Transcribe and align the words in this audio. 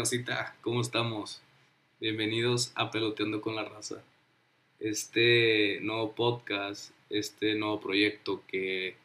onda? 0.00 0.56
¿Cómo 0.60 0.80
estamos? 0.80 1.40
Bienvenidos 2.00 2.72
a 2.74 2.90
Peloteando 2.90 3.40
con 3.40 3.54
la 3.54 3.64
Raza. 3.64 4.02
Este 4.80 5.78
nuevo 5.82 6.16
podcast, 6.16 6.90
este 7.10 7.54
nuevo 7.54 7.80
proyecto 7.80 8.42
que 8.48 8.96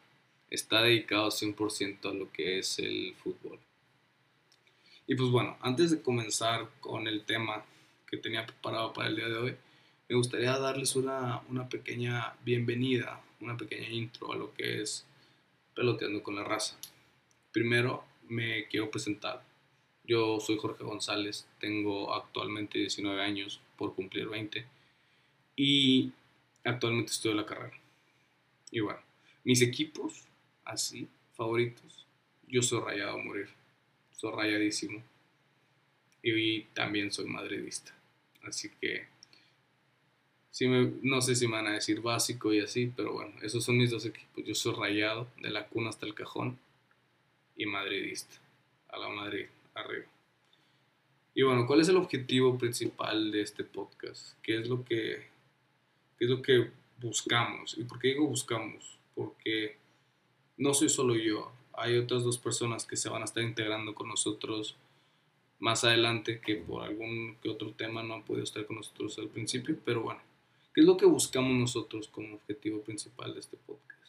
está 0.50 0.82
dedicado 0.82 1.28
100% 1.28 2.10
a 2.10 2.14
lo 2.14 2.32
que 2.32 2.58
es 2.58 2.80
el 2.80 3.14
fútbol. 3.14 3.60
Y 5.06 5.14
pues 5.14 5.30
bueno, 5.30 5.56
antes 5.60 5.92
de 5.92 6.02
comenzar 6.02 6.68
con 6.80 7.06
el 7.06 7.24
tema 7.24 7.64
que 8.08 8.16
tenía 8.16 8.44
preparado 8.44 8.92
para 8.92 9.08
el 9.08 9.16
día 9.16 9.28
de 9.28 9.36
hoy, 9.36 9.56
me 10.08 10.16
gustaría 10.16 10.58
darles 10.58 10.96
una, 10.96 11.40
una 11.48 11.68
pequeña 11.68 12.34
bienvenida, 12.44 13.22
una 13.40 13.56
pequeña 13.56 13.88
intro 13.88 14.32
a 14.32 14.36
lo 14.36 14.52
que 14.54 14.82
es 14.82 15.06
Peloteando 15.72 16.20
con 16.24 16.34
la 16.34 16.42
Raza. 16.42 16.76
Primero 17.52 18.02
me 18.28 18.66
quiero 18.66 18.90
presentar. 18.90 19.49
Yo 20.10 20.40
soy 20.40 20.58
Jorge 20.58 20.82
González, 20.82 21.46
tengo 21.60 22.12
actualmente 22.12 22.80
19 22.80 23.22
años 23.22 23.60
por 23.76 23.94
cumplir 23.94 24.28
20 24.28 24.66
y 25.54 26.10
actualmente 26.64 27.12
estudio 27.12 27.36
la 27.36 27.46
carrera. 27.46 27.78
Y 28.72 28.80
bueno, 28.80 28.98
mis 29.44 29.62
equipos, 29.62 30.24
así, 30.64 31.06
favoritos, 31.36 32.08
yo 32.48 32.60
soy 32.60 32.80
rayado 32.80 33.20
a 33.20 33.22
morir, 33.22 33.50
soy 34.10 34.32
rayadísimo 34.32 35.00
y 36.24 36.62
también 36.74 37.12
soy 37.12 37.26
madridista. 37.26 37.94
Así 38.42 38.68
que 38.80 39.06
me, 40.62 40.92
no 41.02 41.20
sé 41.22 41.36
si 41.36 41.46
me 41.46 41.52
van 41.52 41.68
a 41.68 41.74
decir 41.74 42.00
básico 42.00 42.52
y 42.52 42.58
así, 42.58 42.92
pero 42.96 43.12
bueno, 43.12 43.32
esos 43.42 43.62
son 43.62 43.76
mis 43.76 43.92
dos 43.92 44.04
equipos. 44.04 44.44
Yo 44.44 44.56
soy 44.56 44.74
rayado 44.74 45.28
de 45.40 45.50
la 45.50 45.68
cuna 45.68 45.90
hasta 45.90 46.04
el 46.04 46.14
cajón 46.14 46.58
y 47.56 47.66
madridista, 47.66 48.34
a 48.88 48.98
la 48.98 49.08
Madrid, 49.08 49.46
arriba. 49.80 50.06
Y 51.34 51.42
bueno, 51.42 51.66
¿cuál 51.66 51.80
es 51.80 51.88
el 51.88 51.96
objetivo 51.96 52.58
principal 52.58 53.30
de 53.30 53.42
este 53.42 53.64
podcast? 53.64 54.36
¿Qué 54.42 54.58
es 54.58 54.68
lo 54.68 54.84
que, 54.84 55.28
qué 56.18 56.24
es 56.24 56.30
lo 56.30 56.42
que 56.42 56.70
buscamos? 57.00 57.76
¿Y 57.78 57.84
por 57.84 57.98
qué 57.98 58.08
digo 58.08 58.26
buscamos? 58.26 58.98
Porque 59.14 59.76
no 60.56 60.74
soy 60.74 60.88
solo 60.88 61.14
yo, 61.16 61.52
hay 61.72 61.96
otras 61.96 62.24
dos 62.24 62.38
personas 62.38 62.84
que 62.84 62.96
se 62.96 63.08
van 63.08 63.22
a 63.22 63.24
estar 63.24 63.42
integrando 63.42 63.94
con 63.94 64.08
nosotros 64.08 64.76
más 65.60 65.84
adelante 65.84 66.40
que 66.40 66.56
por 66.56 66.82
algún 66.82 67.36
que 67.42 67.48
otro 67.48 67.72
tema 67.72 68.02
no 68.02 68.14
han 68.14 68.24
podido 68.24 68.44
estar 68.44 68.66
con 68.66 68.76
nosotros 68.76 69.18
al 69.18 69.28
principio, 69.28 69.78
pero 69.84 70.02
bueno, 70.02 70.20
¿qué 70.74 70.80
es 70.80 70.86
lo 70.86 70.96
que 70.96 71.06
buscamos 71.06 71.52
nosotros 71.52 72.08
como 72.08 72.34
objetivo 72.34 72.80
principal 72.82 73.34
de 73.34 73.40
este 73.40 73.56
podcast? 73.56 73.99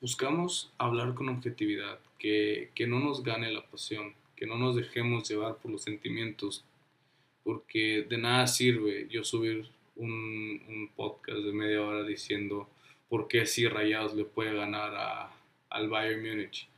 Buscamos 0.00 0.72
hablar 0.78 1.14
con 1.14 1.28
objetividad, 1.28 1.98
que, 2.18 2.70
que 2.76 2.86
no 2.86 3.00
nos 3.00 3.24
gane 3.24 3.50
la 3.50 3.66
pasión, 3.66 4.14
que 4.36 4.46
no 4.46 4.56
nos 4.56 4.76
dejemos 4.76 5.28
llevar 5.28 5.56
por 5.56 5.72
los 5.72 5.82
sentimientos, 5.82 6.64
porque 7.42 8.06
de 8.08 8.18
nada 8.18 8.46
sirve 8.46 9.08
yo 9.10 9.24
subir 9.24 9.68
un, 9.96 10.62
un 10.68 10.90
podcast 10.94 11.40
de 11.40 11.52
media 11.52 11.82
hora 11.82 12.04
diciendo 12.04 12.68
por 13.08 13.26
qué 13.26 13.44
si 13.46 13.66
Rayados 13.66 14.14
le 14.14 14.24
puede 14.24 14.54
ganar 14.54 14.94
a, 14.94 15.32
al 15.70 15.88
Bayern 15.88 16.22
Múnich. 16.22 16.68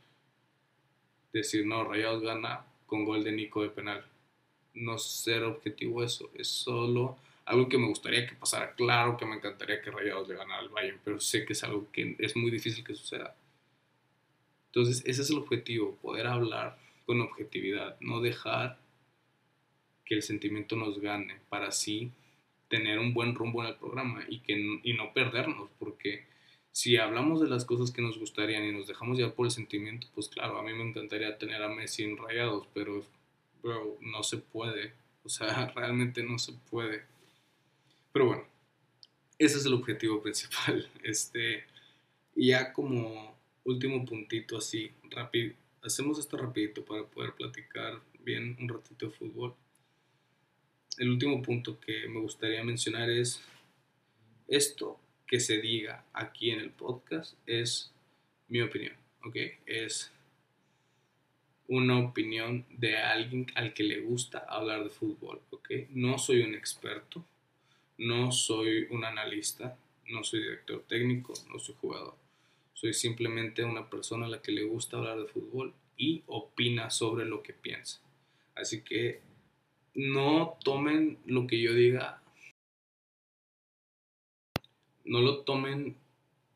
Decir, 1.31 1.65
no, 1.65 1.83
Rayados 1.83 2.23
gana 2.23 2.65
con 2.87 3.05
gol 3.05 3.23
de 3.23 3.33
Nico 3.33 3.61
de 3.61 3.69
penal. 3.69 4.03
No 4.73 4.97
ser 4.97 5.43
objetivo 5.43 6.03
eso, 6.03 6.31
es 6.33 6.47
solo 6.47 7.17
algo 7.45 7.67
que 7.69 7.77
me 7.77 7.87
gustaría 7.87 8.27
que 8.27 8.35
pasara. 8.35 8.73
Claro 8.75 9.17
que 9.17 9.25
me 9.25 9.35
encantaría 9.35 9.81
que 9.81 9.91
Rayados 9.91 10.27
le 10.27 10.35
ganara 10.35 10.61
al 10.61 10.69
Bayern, 10.69 10.99
pero 11.03 11.19
sé 11.19 11.45
que 11.45 11.53
es 11.53 11.63
algo 11.63 11.91
que 11.91 12.15
es 12.19 12.35
muy 12.35 12.51
difícil 12.51 12.83
que 12.83 12.95
suceda. 12.95 13.35
Entonces, 14.67 15.03
ese 15.05 15.21
es 15.21 15.29
el 15.29 15.37
objetivo, 15.37 15.97
poder 16.01 16.27
hablar 16.27 16.77
con 17.05 17.19
objetividad, 17.19 17.97
no 17.99 18.21
dejar 18.21 18.79
que 20.05 20.15
el 20.15 20.21
sentimiento 20.21 20.75
nos 20.75 20.99
gane 20.99 21.39
para 21.49 21.67
así 21.67 22.11
tener 22.69 22.99
un 22.99 23.13
buen 23.13 23.35
rumbo 23.35 23.61
en 23.63 23.69
el 23.69 23.75
programa 23.75 24.23
y, 24.29 24.39
que, 24.39 24.53
y 24.83 24.93
no 24.93 25.11
perdernos, 25.13 25.69
porque 25.77 26.25
si 26.71 26.95
hablamos 26.95 27.41
de 27.41 27.49
las 27.49 27.65
cosas 27.65 27.91
que 27.91 28.01
nos 28.01 28.17
gustarían 28.17 28.63
y 28.63 28.71
nos 28.71 28.87
dejamos 28.87 29.17
llevar 29.17 29.33
por 29.33 29.45
el 29.45 29.51
sentimiento, 29.51 30.07
pues 30.15 30.29
claro, 30.29 30.57
a 30.57 30.63
mí 30.63 30.73
me 30.73 30.87
encantaría 30.87 31.37
tener 31.37 31.61
a 31.61 31.67
Messi 31.67 32.03
en 32.03 32.15
rayados, 32.15 32.67
pero 32.73 33.05
no 33.99 34.23
se 34.23 34.37
puede, 34.37 34.93
o 35.23 35.29
sea, 35.29 35.67
realmente 35.75 36.23
no 36.23 36.39
se 36.39 36.53
puede. 36.69 37.03
Pero 38.11 38.25
bueno, 38.25 38.43
ese 39.37 39.57
es 39.57 39.65
el 39.65 39.73
objetivo 39.73 40.21
principal. 40.21 40.89
Este, 41.03 41.63
y 42.35 42.47
ya 42.47 42.71
como 42.73 43.35
último 43.65 44.05
puntito 44.05 44.57
así, 44.57 44.91
rápido, 45.09 45.53
hacemos 45.83 46.19
esto 46.19 46.37
rapidito 46.37 46.83
para 46.85 47.03
poder 47.03 47.33
platicar 47.33 47.99
bien 48.19 48.55
un 48.59 48.69
ratito 48.69 49.07
de 49.07 49.11
fútbol. 49.11 49.53
El 50.97 51.09
último 51.09 51.41
punto 51.41 51.79
que 51.79 52.07
me 52.07 52.19
gustaría 52.19 52.63
mencionar 52.63 53.09
es 53.09 53.41
esto 54.47 54.99
que 55.25 55.39
se 55.39 55.59
diga 55.59 56.03
aquí 56.13 56.51
en 56.51 56.59
el 56.59 56.71
podcast 56.71 57.35
es 57.47 57.91
mi 58.49 58.61
opinión, 58.61 58.95
¿ok? 59.23 59.37
Es 59.65 60.11
una 61.69 61.99
opinión 61.99 62.65
de 62.69 62.97
alguien 62.97 63.47
al 63.55 63.73
que 63.73 63.83
le 63.83 64.01
gusta 64.01 64.39
hablar 64.39 64.83
de 64.83 64.89
fútbol, 64.89 65.41
¿ok? 65.51 65.69
No 65.91 66.17
soy 66.17 66.41
un 66.41 66.53
experto, 66.53 67.25
no 68.01 68.31
soy 68.31 68.87
un 68.89 69.05
analista, 69.05 69.77
no 70.07 70.23
soy 70.23 70.41
director 70.41 70.83
técnico, 70.87 71.33
no 71.51 71.59
soy 71.59 71.75
jugador. 71.79 72.15
Soy 72.73 72.93
simplemente 72.95 73.63
una 73.63 73.91
persona 73.91 74.25
a 74.25 74.29
la 74.29 74.41
que 74.41 74.51
le 74.51 74.63
gusta 74.63 74.97
hablar 74.97 75.19
de 75.19 75.27
fútbol 75.27 75.71
y 75.97 76.23
opina 76.25 76.89
sobre 76.89 77.25
lo 77.25 77.43
que 77.43 77.53
piensa. 77.53 78.01
Así 78.55 78.81
que 78.81 79.21
no 79.93 80.57
tomen 80.63 81.19
lo 81.27 81.45
que 81.45 81.61
yo 81.61 81.75
diga, 81.75 82.23
no 85.05 85.19
lo 85.19 85.41
tomen 85.41 85.95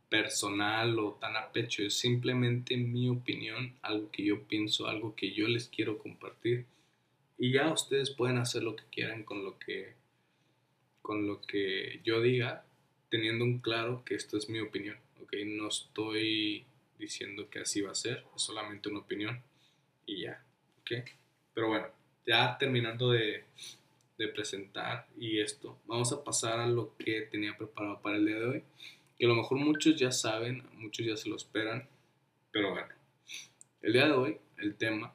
personal 0.09 0.97
o 0.97 1.11
tan 1.21 1.37
a 1.37 1.51
pecho, 1.51 1.83
es 1.83 1.93
simplemente 1.93 2.75
mi 2.75 3.07
opinión, 3.07 3.75
algo 3.83 4.09
que 4.11 4.25
yo 4.25 4.41
pienso, 4.47 4.87
algo 4.87 5.15
que 5.15 5.31
yo 5.31 5.47
les 5.47 5.67
quiero 5.67 5.99
compartir. 5.99 6.65
Y 7.37 7.51
ya 7.51 7.71
ustedes 7.71 8.09
pueden 8.09 8.37
hacer 8.39 8.63
lo 8.63 8.75
que 8.75 8.85
quieran 8.91 9.23
con 9.23 9.43
lo 9.43 9.59
que 9.59 9.93
con 11.05 11.27
lo 11.27 11.39
que 11.39 12.01
yo 12.03 12.19
diga, 12.19 12.65
teniendo 13.11 13.45
un 13.45 13.59
claro 13.59 14.03
que 14.03 14.15
esto 14.15 14.39
es 14.39 14.49
mi 14.49 14.59
opinión, 14.59 14.97
¿ok? 15.21 15.33
No 15.45 15.67
estoy 15.67 16.65
diciendo 16.97 17.47
que 17.47 17.59
así 17.59 17.81
va 17.81 17.91
a 17.91 17.95
ser, 17.95 18.25
es 18.35 18.41
solamente 18.41 18.89
una 18.89 19.01
opinión 19.01 19.39
y 20.07 20.23
ya, 20.23 20.43
¿ok? 20.81 21.07
Pero 21.53 21.67
bueno, 21.67 21.87
ya 22.25 22.57
terminando 22.57 23.11
de, 23.11 23.43
de 24.17 24.27
presentar 24.29 25.07
y 25.15 25.39
esto, 25.41 25.77
vamos 25.85 26.11
a 26.11 26.23
pasar 26.23 26.59
a 26.59 26.65
lo 26.65 26.97
que 26.97 27.21
tenía 27.21 27.55
preparado 27.55 28.01
para 28.01 28.17
el 28.17 28.25
día 28.25 28.39
de 28.39 28.45
hoy, 28.45 28.63
que 29.15 29.25
a 29.25 29.29
lo 29.29 29.35
mejor 29.35 29.59
muchos 29.59 29.95
ya 29.95 30.11
saben, 30.11 30.63
muchos 30.73 31.05
ya 31.05 31.15
se 31.15 31.29
lo 31.29 31.35
esperan, 31.35 31.87
pero 32.51 32.71
bueno, 32.71 32.89
el 33.83 33.93
día 33.93 34.07
de 34.07 34.13
hoy 34.13 34.37
el 34.57 34.73
tema 34.75 35.13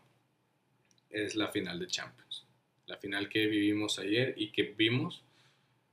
es 1.11 1.35
la 1.35 1.49
final 1.49 1.81
de 1.81 1.89
Champions, 1.89 2.47
la 2.87 2.97
final 2.97 3.29
que 3.29 3.49
vivimos 3.49 3.99
ayer 3.99 4.35
y 4.37 4.53
que 4.53 4.63
vimos 4.63 5.25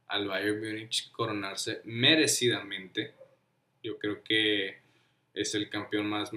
al 0.08 0.28
Bayern 0.28 0.60
Múnich 0.60 1.12
coronarse 1.12 1.82
merecidamente. 1.86 3.14
Yo 3.84 3.98
creo 3.98 4.24
que 4.24 4.78
es 5.34 5.56
el 5.56 5.70
campeón 5.70 6.10
más 6.10 6.32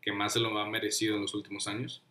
que 0.00 0.12
más 0.12 0.32
se 0.32 0.40
lo 0.40 0.56
ha 0.58 0.68
merecido 0.68 1.16
en 1.16 1.22
los 1.22 1.34
últimos 1.34 1.66
años. 1.66 2.02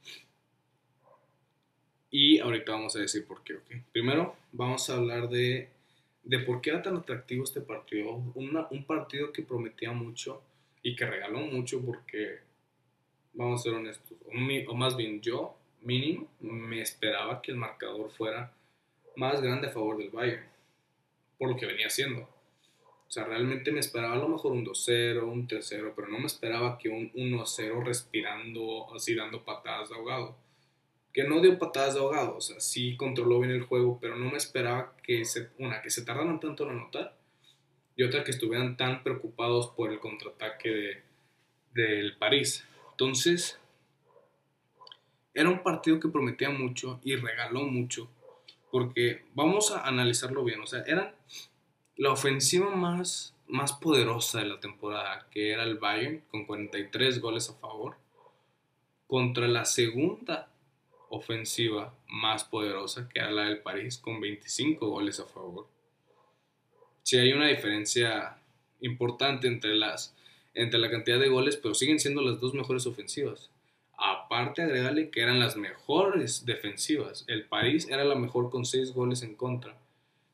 Y 2.09 2.40
ahorita 2.40 2.72
vamos 2.72 2.96
a 2.96 3.00
decir 3.00 3.25
por 3.25 3.44
qué. 3.44 3.56
Primero 3.91 4.36
vamos 4.52 4.90
a 4.90 4.96
hablar 4.96 5.30
de, 5.30 5.69
de 6.24 6.39
por 6.39 6.62
qué 6.62 6.71
era 6.71 6.81
tan 6.81 6.98
atractivo 6.98 7.44
este 7.44 7.62
partido. 7.62 8.13
un 8.36 8.86
partido 8.86 9.31
que 9.31 9.44
prometía 9.44 9.92
mucho 9.92 10.42
y 10.83 10.95
que 10.95 11.06
regaló 11.06 11.39
mucho 11.39 11.81
porque, 11.81 12.39
vamos 13.33 13.62
a 13.62 13.63
ser 13.63 13.74
honestos, 13.74 14.18
o, 14.25 14.71
o 14.71 14.75
más 14.75 14.95
bien 14.95 15.21
yo, 15.21 15.57
mínimo, 15.81 16.30
me 16.39 16.81
esperaba 16.81 17.42
que 17.42 17.51
el 17.51 17.57
marcador 17.57 18.10
fuera 18.12 18.54
más 19.16 19.42
grande 19.42 19.68
a 19.68 19.71
favor 19.71 19.98
del 19.98 20.10
Bayern 20.10 20.56
por 21.38 21.50
lo 21.50 21.56
que 21.56 21.66
venía 21.66 21.88
haciendo. 21.88 22.22
O 22.22 23.10
sea, 23.12 23.24
realmente 23.24 23.72
me 23.72 23.80
esperaba 23.80 24.16
a 24.16 24.18
lo 24.18 24.28
mejor 24.28 24.51
un 24.51 24.66
2-0, 24.66 25.24
un 25.24 25.48
3-0, 25.48 25.94
pero 25.95 26.10
no 26.10 26.19
me 26.19 26.25
esperaba 26.25 26.78
que 26.78 26.89
un 26.89 27.12
1-0 27.13 27.84
respirando, 27.86 28.94
así 28.94 29.16
dando 29.16 29.45
patadas 29.45 29.89
de 29.89 29.95
ahogado. 29.95 30.36
Que 31.13 31.24
no 31.24 31.39
dio 31.39 31.57
patadas 31.57 31.94
de 31.94 32.01
ahogado, 32.01 32.36
o 32.36 32.42
sea, 32.42 32.60
sí 32.60 32.98
controló 32.98 33.39
bien 33.39 33.54
el 33.54 33.63
juego, 33.63 33.98
pero 34.01 34.18
no 34.18 34.30
me 34.30 34.38
esperaba 34.38 34.94
que 35.01 35.24
se, 35.24 35.51
una, 35.57 35.81
que 35.81 35.89
se 35.89 36.04
tardaran 36.04 36.39
tanto 36.39 36.66
en 36.66 36.72
anotar 36.72 37.18
y 37.95 38.04
otra 38.04 38.24
que 38.24 38.31
estuvieran 38.31 38.75
tan 38.75 39.04
preocupados 39.04 39.69
por 39.69 39.92
el 39.92 40.00
contraataque 40.00 40.69
de, 40.69 41.04
del 41.74 42.18
París. 42.18 42.68
Entonces, 42.92 43.57
era 45.33 45.50
un 45.50 45.63
partido 45.63 46.00
que 46.00 46.10
prometía 46.10 46.50
mucho 46.50 47.00
y 47.04 47.16
regaló 47.16 47.63
mucho 47.63 48.10
porque 48.72 49.24
vamos 49.34 49.72
a 49.72 49.88
analizarlo 49.88 50.44
bien, 50.44 50.62
o 50.62 50.68
sea, 50.68 50.84
eran 50.86 51.14
la 51.96 52.12
ofensiva 52.12 52.69
más, 52.75 53.36
más 53.48 53.74
poderosa 53.74 54.40
de 54.40 54.46
la 54.46 54.60
temporada, 54.60 55.28
que 55.31 55.52
era 55.52 55.64
el 55.64 55.78
Bayern, 55.78 56.24
con 56.30 56.46
43 56.46 57.19
goles 57.22 57.50
a 57.50 57.54
favor, 57.56 57.96
contra 59.08 59.48
la 59.48 59.66
segunda 59.66 60.50
ofensiva 61.10 61.94
más 62.08 62.44
poderosa, 62.44 63.08
que 63.10 63.19
era 63.19 63.31
la 63.31 63.44
del 63.46 63.60
París, 63.60 63.98
con 63.98 64.19
25 64.19 64.88
goles 64.88 65.19
a 65.19 65.25
favor. 65.25 65.68
Sí 67.04 67.18
hay 67.18 67.31
una 67.31 67.48
diferencia 67.48 68.38
importante 68.81 69.48
entre, 69.48 69.75
las, 69.75 70.14
entre 70.54 70.80
la 70.80 70.92
cantidad 70.92 71.19
de 71.19 71.30
goles, 71.30 71.58
pero 71.58 71.74
siguen 71.74 72.00
siendo 72.00 72.22
las 72.22 72.40
dos 72.40 72.54
mejores 72.54 72.86
ofensivas. 72.86 73.50
Aparte, 73.97 74.61
agregarle 74.61 75.09
que 75.09 75.21
eran 75.21 75.39
las 75.39 75.57
mejores 75.57 76.45
defensivas. 76.45 77.25
El 77.27 77.45
París 77.45 77.88
era 77.89 78.05
la 78.05 78.15
mejor 78.15 78.51
con 78.51 78.63
6 78.63 78.94
goles 78.94 79.23
en 79.23 79.35
contra, 79.35 79.75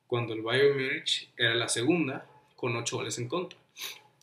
cuando 0.05 0.33
el 0.33 0.41
Bayern 0.41 0.73
Múnich 0.73 1.31
era 1.37 1.55
la 1.55 1.69
segunda 1.69 2.27
con 2.57 2.75
8 2.75 2.97
goles 2.97 3.17
en 3.17 3.29
contra. 3.29 3.57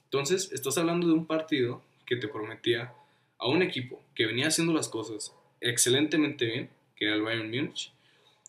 Entonces, 0.04 0.52
estás 0.52 0.76
hablando 0.76 1.06
de 1.06 1.14
un 1.14 1.26
partido 1.26 1.82
que 2.04 2.16
te 2.16 2.28
prometía 2.28 2.92
a 3.38 3.48
un 3.48 3.62
equipo 3.62 4.02
que 4.14 4.26
venía 4.26 4.48
haciendo 4.48 4.75
las 4.75 4.88
cosas 4.88 5.34
excelentemente 5.60 6.44
bien, 6.44 6.70
que 6.94 7.06
era 7.06 7.14
el 7.14 7.22
Bayern 7.22 7.50
Múnich, 7.50 7.92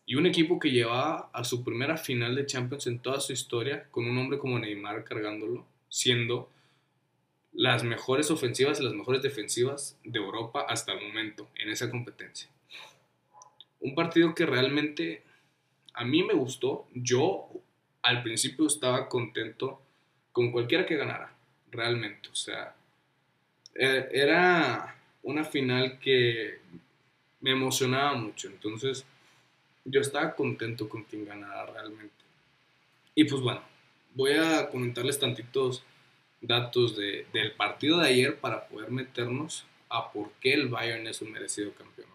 y 0.05 0.15
un 0.15 0.25
equipo 0.25 0.59
que 0.59 0.71
llevaba 0.71 1.29
a 1.31 1.45
su 1.45 1.63
primera 1.63 1.95
final 1.95 2.35
de 2.35 2.45
Champions 2.45 2.87
en 2.87 2.99
toda 2.99 3.21
su 3.21 3.31
historia 3.31 3.87
con 3.91 4.05
un 4.05 4.17
hombre 4.17 4.39
como 4.39 4.59
Neymar 4.59 5.05
cargándolo, 5.05 5.65
siendo 5.87 6.49
las 7.53 7.83
mejores 7.83 8.31
ofensivas 8.31 8.79
y 8.79 8.83
las 8.83 8.93
mejores 8.93 9.21
defensivas 9.21 9.97
de 10.03 10.19
Europa 10.19 10.65
hasta 10.67 10.93
el 10.93 11.05
momento 11.05 11.49
en 11.55 11.69
esa 11.69 11.89
competencia. 11.89 12.49
Un 13.79 13.95
partido 13.95 14.33
que 14.33 14.45
realmente 14.45 15.23
a 15.93 16.05
mí 16.05 16.23
me 16.23 16.33
gustó. 16.33 16.87
Yo 16.93 17.49
al 18.01 18.23
principio 18.23 18.67
estaba 18.67 19.09
contento 19.09 19.81
con 20.31 20.51
cualquiera 20.51 20.85
que 20.85 20.95
ganara, 20.95 21.33
realmente. 21.71 22.29
O 22.29 22.35
sea, 22.35 22.75
e, 23.75 24.09
era 24.11 24.95
una 25.23 25.43
final 25.43 25.99
que 25.99 26.59
me 27.41 27.51
emocionaba 27.51 28.13
mucho. 28.13 28.47
Entonces, 28.47 29.05
yo 29.85 30.01
estaba 30.01 30.35
contento 30.35 30.87
con 30.87 31.03
quien 31.03 31.25
ganara 31.25 31.65
realmente. 31.65 32.11
Y 33.15 33.25
pues 33.25 33.41
bueno, 33.41 33.61
voy 34.13 34.33
a 34.33 34.69
comentarles 34.69 35.19
tantitos 35.19 35.83
datos 36.41 36.95
de, 36.97 37.25
del 37.31 37.53
partido 37.53 37.99
de 37.99 38.07
ayer 38.07 38.39
para 38.39 38.67
poder 38.67 38.91
meternos 38.91 39.65
a 39.89 40.11
por 40.11 40.31
qué 40.39 40.53
el 40.53 40.67
Bayern 40.67 41.07
es 41.07 41.21
un 41.21 41.31
merecido 41.31 41.73
campeón. 41.73 42.11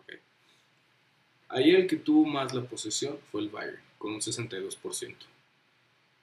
Ayer 1.48 1.76
el 1.76 1.86
que 1.86 1.96
tuvo 1.96 2.26
más 2.26 2.52
la 2.54 2.62
posesión 2.62 3.18
fue 3.30 3.40
el 3.40 3.48
Bayern, 3.48 3.80
con 3.98 4.12
un 4.14 4.20
62%. 4.20 5.14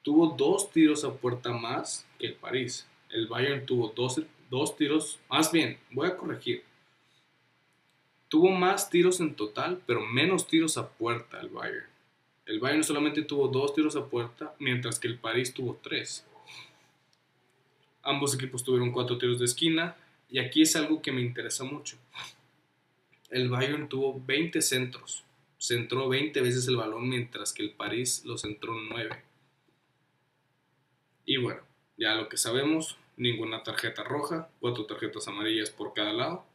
Tuvo 0.01 0.35
dos 0.37 0.69
tiros 0.71 1.05
a 1.05 1.13
puerta 1.13 1.53
más 1.53 2.05
que 2.19 2.27
el 2.27 2.33
París. 2.33 2.85
El 3.09 3.27
Bayern 3.27 3.65
tuvo 3.65 3.93
dos, 3.95 4.21
dos 4.49 4.75
tiros, 4.75 5.19
más 5.29 5.51
bien, 5.51 5.77
voy 5.91 6.09
a 6.09 6.17
corregir. 6.17 6.63
Tuvo 8.27 8.49
más 8.49 8.89
tiros 8.89 9.21
en 9.21 9.35
total, 9.35 9.81
pero 9.85 10.01
menos 10.01 10.47
tiros 10.47 10.77
a 10.77 10.89
puerta 10.89 11.39
el 11.39 11.49
Bayern. 11.49 11.85
El 12.45 12.59
Bayern 12.59 12.83
solamente 12.83 13.21
tuvo 13.21 13.47
dos 13.47 13.73
tiros 13.73 13.95
a 13.95 14.07
puerta, 14.07 14.55
mientras 14.59 14.99
que 14.99 15.07
el 15.07 15.17
París 15.17 15.53
tuvo 15.53 15.79
tres. 15.81 16.27
Ambos 18.03 18.35
equipos 18.35 18.63
tuvieron 18.63 18.91
cuatro 18.91 19.17
tiros 19.17 19.39
de 19.39 19.45
esquina 19.45 19.95
y 20.29 20.39
aquí 20.39 20.61
es 20.61 20.75
algo 20.75 21.01
que 21.01 21.11
me 21.11 21.21
interesa 21.21 21.63
mucho. 21.63 21.97
El 23.29 23.49
Bayern 23.49 23.89
tuvo 23.89 24.21
20 24.25 24.61
centros, 24.61 25.23
centró 25.57 26.09
20 26.09 26.41
veces 26.41 26.67
el 26.67 26.75
balón 26.75 27.09
mientras 27.09 27.53
que 27.53 27.63
el 27.63 27.71
París 27.71 28.23
lo 28.25 28.37
centró 28.37 28.75
9. 28.75 29.23
Y 31.25 31.37
bueno, 31.37 31.61
ya 31.97 32.15
lo 32.15 32.27
que 32.27 32.37
sabemos, 32.37 32.97
ninguna 33.15 33.63
tarjeta 33.63 34.03
roja, 34.03 34.49
cuatro 34.59 34.85
tarjetas 34.85 35.27
amarillas 35.27 35.69
por 35.69 35.93
cada 35.93 36.11
lado 36.11 36.45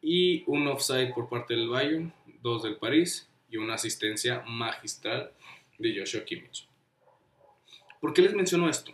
y 0.00 0.44
un 0.46 0.66
offside 0.66 1.12
por 1.12 1.28
parte 1.28 1.54
del 1.54 1.68
Bayern, 1.68 2.12
dos 2.42 2.62
del 2.62 2.76
París 2.76 3.28
y 3.50 3.58
una 3.58 3.74
asistencia 3.74 4.42
magistral 4.46 5.32
de 5.78 5.98
Joshua 5.98 6.24
Kimmich. 6.24 6.66
¿Por 8.00 8.14
qué 8.14 8.22
les 8.22 8.34
menciono 8.34 8.68
esto? 8.68 8.92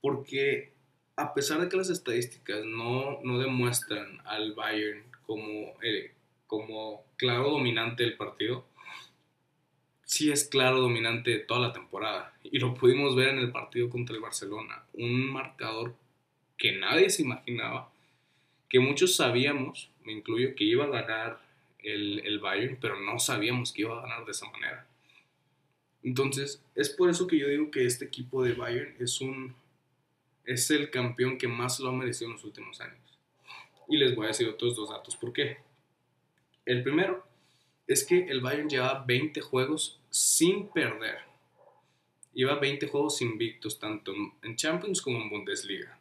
Porque 0.00 0.73
a 1.16 1.34
pesar 1.34 1.60
de 1.60 1.68
que 1.68 1.76
las 1.76 1.90
estadísticas 1.90 2.64
no, 2.64 3.20
no 3.22 3.38
demuestran 3.38 4.20
al 4.24 4.52
Bayern 4.54 5.04
como, 5.22 5.74
eh, 5.82 6.12
como 6.46 7.04
claro 7.16 7.50
dominante 7.50 8.02
del 8.02 8.16
partido, 8.16 8.66
sí 10.04 10.30
es 10.30 10.44
claro 10.44 10.80
dominante 10.80 11.30
de 11.30 11.38
toda 11.38 11.68
la 11.68 11.72
temporada. 11.72 12.34
Y 12.42 12.58
lo 12.58 12.74
pudimos 12.74 13.14
ver 13.14 13.28
en 13.28 13.38
el 13.38 13.52
partido 13.52 13.88
contra 13.88 14.14
el 14.14 14.22
Barcelona. 14.22 14.84
Un 14.92 15.30
marcador 15.30 15.94
que 16.56 16.72
nadie 16.72 17.10
se 17.10 17.22
imaginaba, 17.22 17.92
que 18.68 18.80
muchos 18.80 19.16
sabíamos, 19.16 19.90
me 20.04 20.12
incluyo, 20.12 20.54
que 20.54 20.64
iba 20.64 20.84
a 20.84 20.88
ganar 20.88 21.40
el, 21.78 22.20
el 22.24 22.38
Bayern, 22.40 22.78
pero 22.80 22.98
no 23.00 23.18
sabíamos 23.18 23.72
que 23.72 23.82
iba 23.82 23.98
a 23.98 24.02
ganar 24.02 24.24
de 24.24 24.32
esa 24.32 24.50
manera. 24.50 24.86
Entonces, 26.02 26.62
es 26.74 26.90
por 26.90 27.08
eso 27.08 27.26
que 27.26 27.38
yo 27.38 27.48
digo 27.48 27.70
que 27.70 27.86
este 27.86 28.04
equipo 28.04 28.42
de 28.42 28.52
Bayern 28.52 28.94
es 28.98 29.20
un 29.20 29.54
es 30.44 30.70
el 30.70 30.90
campeón 30.90 31.38
que 31.38 31.48
más 31.48 31.80
lo 31.80 31.88
ha 31.88 31.92
merecido 31.92 32.28
en 32.28 32.34
los 32.34 32.44
últimos 32.44 32.80
años. 32.80 33.18
Y 33.88 33.96
les 33.96 34.14
voy 34.14 34.26
a 34.26 34.28
decir 34.28 34.48
otros 34.48 34.76
dos 34.76 34.90
datos. 34.90 35.16
¿Por 35.16 35.32
qué? 35.32 35.58
El 36.64 36.82
primero 36.82 37.26
es 37.86 38.04
que 38.04 38.26
el 38.28 38.40
Bayern 38.40 38.68
lleva 38.68 39.04
20 39.06 39.40
juegos 39.40 40.00
sin 40.10 40.68
perder. 40.68 41.18
Lleva 42.32 42.58
20 42.58 42.88
juegos 42.88 43.20
invictos, 43.22 43.78
tanto 43.78 44.12
en 44.42 44.56
Champions 44.56 45.00
como 45.00 45.20
en 45.20 45.30
Bundesliga, 45.30 45.98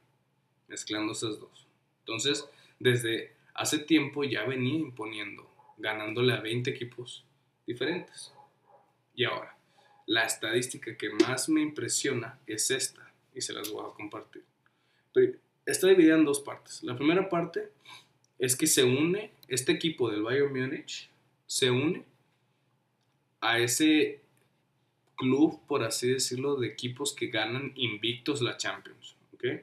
mezclando 0.68 1.12
esas 1.12 1.40
dos. 1.40 1.68
Entonces, 2.00 2.50
desde 2.80 3.36
hace 3.54 3.80
tiempo 3.80 4.24
ya 4.24 4.44
venía 4.44 4.80
imponiendo, 4.80 5.48
ganándole 5.78 6.34
a 6.34 6.42
20 6.42 6.72
equipos 6.72 7.24
diferentes. 7.68 8.34
Y 9.14 9.26
ahora, 9.26 9.56
la 10.08 10.24
estadística 10.24 10.98
que 10.98 11.12
más 11.12 11.50
me 11.50 11.62
impresiona 11.62 12.40
es 12.48 12.72
esta 12.72 13.03
y 13.36 13.42
se 13.42 13.54
las 13.54 13.70
voy 13.70 13.86
a 13.86 13.94
compartir. 13.94 14.44
Pero 15.14 15.34
está 15.66 15.88
dividida 15.88 16.16
en 16.16 16.26
dos 16.26 16.40
partes. 16.40 16.84
La 16.84 16.96
primera 16.96 17.30
parte 17.30 17.70
es 18.40 18.56
que 18.56 18.68
se 18.68 18.84
une, 18.84 19.32
este 19.48 19.72
equipo 19.72 20.10
del 20.10 20.24
Bayern 20.24 20.54
Múnich 20.54 21.10
se 21.46 21.70
une 21.70 22.04
a 23.42 23.60
ese 23.60 24.22
club, 25.16 25.62
por 25.68 25.84
así 25.84 26.10
decirlo, 26.10 26.56
de 26.56 26.68
equipos 26.68 27.14
que 27.14 27.28
ganan 27.28 27.74
invictos 27.76 28.42
la 28.42 28.58
Champions. 28.58 29.16
¿okay? 29.34 29.62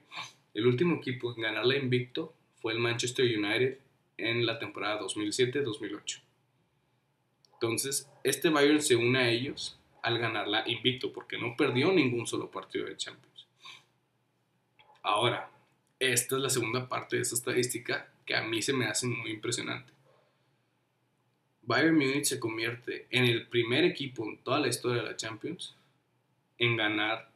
El 0.55 0.67
último 0.67 0.97
equipo 0.97 1.35
en 1.35 1.43
ganarla 1.43 1.77
invicto 1.77 2.35
fue 2.61 2.73
el 2.73 2.79
Manchester 2.79 3.25
United 3.25 3.79
en 4.19 4.47
la 4.47 4.59
temporada 4.59 5.01
2007-2008. 5.01 6.21
Entonces, 7.55 8.09
este 8.23 8.49
Bayern 8.51 8.81
se 8.81 8.97
une 8.97 9.19
a 9.19 9.31
ellos 9.31 9.80
al 10.03 10.19
ganarla 10.19 10.65
invicto, 10.67 11.13
porque 11.13 11.39
no 11.39 11.57
perdió 11.57 11.93
ningún 11.93 12.27
solo 12.27 12.51
partido 12.51 12.87
de 12.87 12.97
Champions. 12.97 13.47
Ahora, 15.03 15.51
esta 15.99 16.37
es 16.37 16.43
la 16.43 16.51
segunda 16.51 16.89
parte 16.89 17.17
de 17.17 17.23
esa 17.23 17.35
estadística 17.35 18.13
que 18.25 18.35
a 18.35 18.43
mí 18.43 18.63
se 18.63 18.73
me 18.73 18.87
hace 18.87 19.07
muy 19.07 19.31
impresionante. 19.31 19.93
Bayern 21.63 21.97
Munich 21.97 22.25
se 22.25 22.41
convierte 22.41 23.07
en 23.11 23.25
el 23.25 23.47
primer 23.47 23.85
equipo 23.85 24.25
en 24.25 24.39
toda 24.39 24.61
la 24.61 24.69
historia 24.69 25.03
de 25.03 25.09
la 25.09 25.17
Champions 25.17 25.77
en 26.59 26.77
ganar 26.77 27.31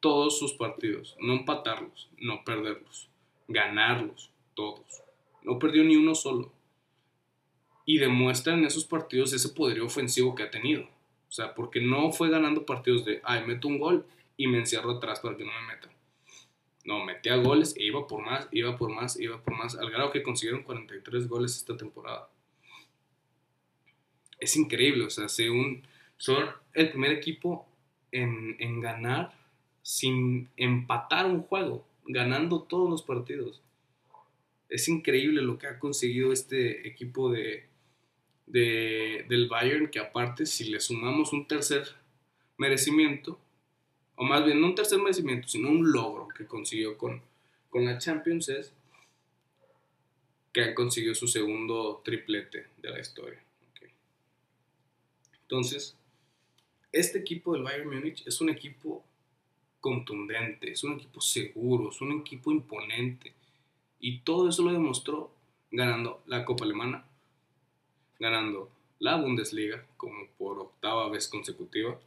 todos 0.00 0.38
sus 0.38 0.54
partidos, 0.54 1.16
no 1.20 1.34
empatarlos, 1.34 2.08
no 2.18 2.44
perderlos, 2.44 3.08
ganarlos 3.48 4.30
todos. 4.54 5.02
No 5.42 5.58
perdió 5.58 5.84
ni 5.84 5.96
uno 5.96 6.14
solo. 6.14 6.52
Y 7.84 7.98
demuestra 7.98 8.54
en 8.54 8.64
esos 8.64 8.84
partidos 8.84 9.32
ese 9.32 9.48
poderío 9.50 9.86
ofensivo 9.86 10.34
que 10.34 10.42
ha 10.42 10.50
tenido. 10.50 10.88
O 11.30 11.32
sea, 11.32 11.54
porque 11.54 11.80
no 11.80 12.10
fue 12.10 12.28
ganando 12.28 12.66
partidos 12.66 13.04
de, 13.04 13.20
ay, 13.22 13.46
meto 13.46 13.68
un 13.68 13.78
gol 13.78 14.04
y 14.36 14.48
me 14.48 14.58
encierro 14.58 14.90
atrás 14.90 15.20
para 15.20 15.36
que 15.36 15.44
no 15.44 15.52
me 15.52 15.74
metan. 15.74 15.92
No, 16.84 17.04
metía 17.04 17.36
goles 17.36 17.72
e 17.76 17.84
iba 17.84 18.04
por 18.08 18.20
más, 18.20 18.48
iba 18.50 18.76
por 18.76 18.90
más, 18.90 19.18
iba 19.20 19.40
por 19.40 19.56
más, 19.56 19.76
al 19.76 19.90
grado 19.90 20.10
que 20.10 20.24
consiguieron 20.24 20.64
43 20.64 21.28
goles 21.28 21.56
esta 21.56 21.76
temporada. 21.76 22.28
Es 24.40 24.56
increíble, 24.56 25.04
o 25.04 25.10
sea, 25.10 25.28
son 25.28 26.48
el 26.74 26.90
primer 26.90 27.12
equipo 27.12 27.68
en, 28.10 28.56
en 28.58 28.80
ganar 28.80 29.32
sin 29.82 30.50
empatar 30.56 31.26
un 31.26 31.42
juego, 31.42 31.86
ganando 32.06 32.62
todos 32.62 32.90
los 32.90 33.02
partidos. 33.02 33.62
Es 34.68 34.88
increíble 34.88 35.42
lo 35.42 35.58
que 35.58 35.68
ha 35.68 35.78
conseguido 35.78 36.32
este 36.32 36.88
equipo 36.88 37.30
de, 37.30 37.69
de, 38.52 39.26
del 39.28 39.48
Bayern, 39.48 39.88
que 39.88 39.98
aparte 39.98 40.46
si 40.46 40.70
le 40.70 40.80
sumamos 40.80 41.32
un 41.32 41.46
tercer 41.46 41.88
merecimiento, 42.56 43.38
o 44.16 44.24
más 44.24 44.44
bien 44.44 44.60
no 44.60 44.68
un 44.68 44.74
tercer 44.74 44.98
merecimiento, 44.98 45.48
sino 45.48 45.70
un 45.70 45.90
logro 45.90 46.28
que 46.28 46.46
consiguió 46.46 46.98
con, 46.98 47.22
con 47.68 47.84
la 47.84 47.98
Champions 47.98 48.48
es 48.48 48.72
que 50.52 50.62
han 50.62 50.74
conseguido 50.74 51.14
su 51.14 51.28
segundo 51.28 52.02
triplete 52.04 52.66
de 52.78 52.90
la 52.90 53.00
historia. 53.00 53.42
Entonces, 55.42 55.96
este 56.92 57.18
equipo 57.18 57.54
del 57.54 57.62
Bayern 57.62 57.88
Múnich 57.88 58.26
es 58.26 58.40
un 58.40 58.50
equipo 58.50 59.04
contundente, 59.80 60.70
es 60.70 60.84
un 60.84 60.94
equipo 60.94 61.20
seguro, 61.20 61.90
es 61.90 62.00
un 62.00 62.20
equipo 62.20 62.52
imponente. 62.52 63.32
Y 63.98 64.20
todo 64.20 64.48
eso 64.48 64.62
lo 64.62 64.72
demostró 64.72 65.32
ganando 65.70 66.22
la 66.26 66.44
Copa 66.44 66.64
Alemana, 66.64 67.04
ganando 68.20 68.70
la 69.00 69.16
Bundesliga 69.16 69.84
como 69.96 70.28
por 70.38 70.60
octava 70.60 71.08
vez 71.08 71.26
consecutiva 71.26 71.98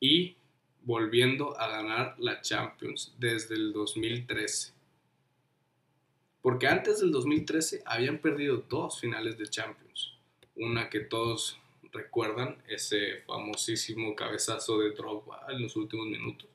y 0.00 0.34
volviendo 0.82 1.56
a 1.60 1.68
ganar 1.68 2.16
la 2.18 2.40
Champions 2.40 3.14
desde 3.18 3.54
el 3.54 3.72
2013. 3.72 4.72
Porque 6.40 6.66
antes 6.66 7.00
del 7.00 7.12
2013 7.12 7.82
habían 7.86 8.18
perdido 8.18 8.64
dos 8.68 8.98
finales 8.98 9.38
de 9.38 9.46
Champions. 9.46 10.14
Una 10.56 10.90
que 10.90 11.00
todos 11.00 11.58
recuerdan, 11.92 12.56
ese 12.66 13.22
famosísimo 13.26 14.16
cabezazo 14.16 14.78
de 14.78 14.90
Drogba 14.90 15.46
en 15.50 15.62
los 15.62 15.76
últimos 15.76 16.06
minutos. 16.06 16.48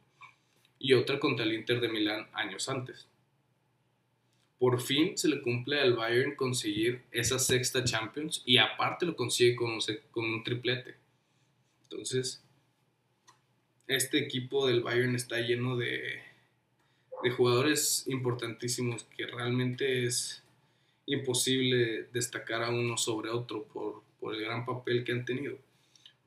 Y 0.79 0.93
otra 0.93 1.19
contra 1.19 1.45
el 1.45 1.53
Inter 1.53 1.79
de 1.79 1.87
Milán 1.87 2.27
años 2.33 2.67
antes. 2.67 3.07
Por 4.59 4.81
fin 4.81 5.15
se 5.17 5.27
le 5.27 5.41
cumple 5.41 5.79
al 5.79 5.95
Bayern 5.95 6.35
conseguir 6.35 7.03
esa 7.11 7.37
sexta 7.37 7.83
Champions 7.83 8.41
y 8.43 8.57
aparte 8.57 9.05
lo 9.05 9.15
consigue 9.15 9.55
con 9.55 9.71
un, 9.71 10.43
triplete. 10.43 10.95
Entonces, 11.83 12.43
este 13.87 14.17
equipo 14.17 14.67
del 14.67 14.81
Bayern 14.81 15.15
está 15.15 15.39
lleno 15.39 15.77
de, 15.77 16.23
jugadores 17.35 18.05
importantísimos 18.07 19.03
que 19.15 19.27
realmente 19.27 20.05
es 20.05 20.43
imposible 21.05 22.07
destacar 22.13 22.63
a 22.63 22.69
uno 22.69 22.97
sobre 22.97 23.29
otro 23.29 23.63
por, 23.65 24.03
el 24.33 24.41
gran 24.41 24.65
papel 24.65 25.03
que 25.03 25.11
han 25.11 25.23
tenido. 25.23 25.57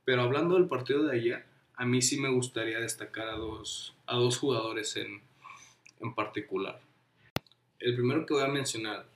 Pero 0.04 0.22
hablando 0.22 0.54
del 0.54 0.68
partido 0.68 1.04
de 1.04 1.16
ayer, 1.16 1.44
a 1.74 1.84
mí 1.84 2.00
sí 2.00 2.18
me 2.18 2.30
gustaría 2.30 2.78
destacar 2.78 3.28
a 3.28 3.36
dos, 3.36 3.94
jugadores 4.38 4.96
en 4.96 6.14
particular. 6.14 6.80
El 7.80 7.94
primero 7.94 8.26
que 8.26 8.34
voy 8.34 8.42
a 8.42 8.48
mencionar 8.48 9.06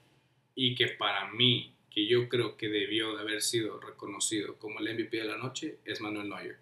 y 0.55 0.75
que 0.75 0.89
para 0.89 1.31
mí, 1.31 1.75
que 1.91 2.07
yo 2.07 2.31
creo 2.31 2.57
que 2.57 2.71
debió 2.71 3.15
de 3.15 3.21
haber 3.21 3.43
sido 3.43 3.79
reconocido 3.79 4.57
como 4.57 4.81
el 4.81 4.95
MVP 4.95 5.19
de 5.19 5.25
la 5.25 5.37
noche, 5.37 5.79
es 5.85 6.01
Manuel 6.01 6.31
Neuer. 6.31 6.57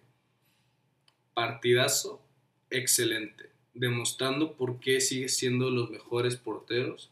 Partidazo 1.33 2.21
excelente, 2.69 3.49
demostrando 3.73 4.57
por 4.57 4.81
qué 4.81 4.99
sigue 4.99 5.29
siendo 5.29 5.69
los 5.69 5.89
mejores 5.89 6.35
porteros, 6.35 7.09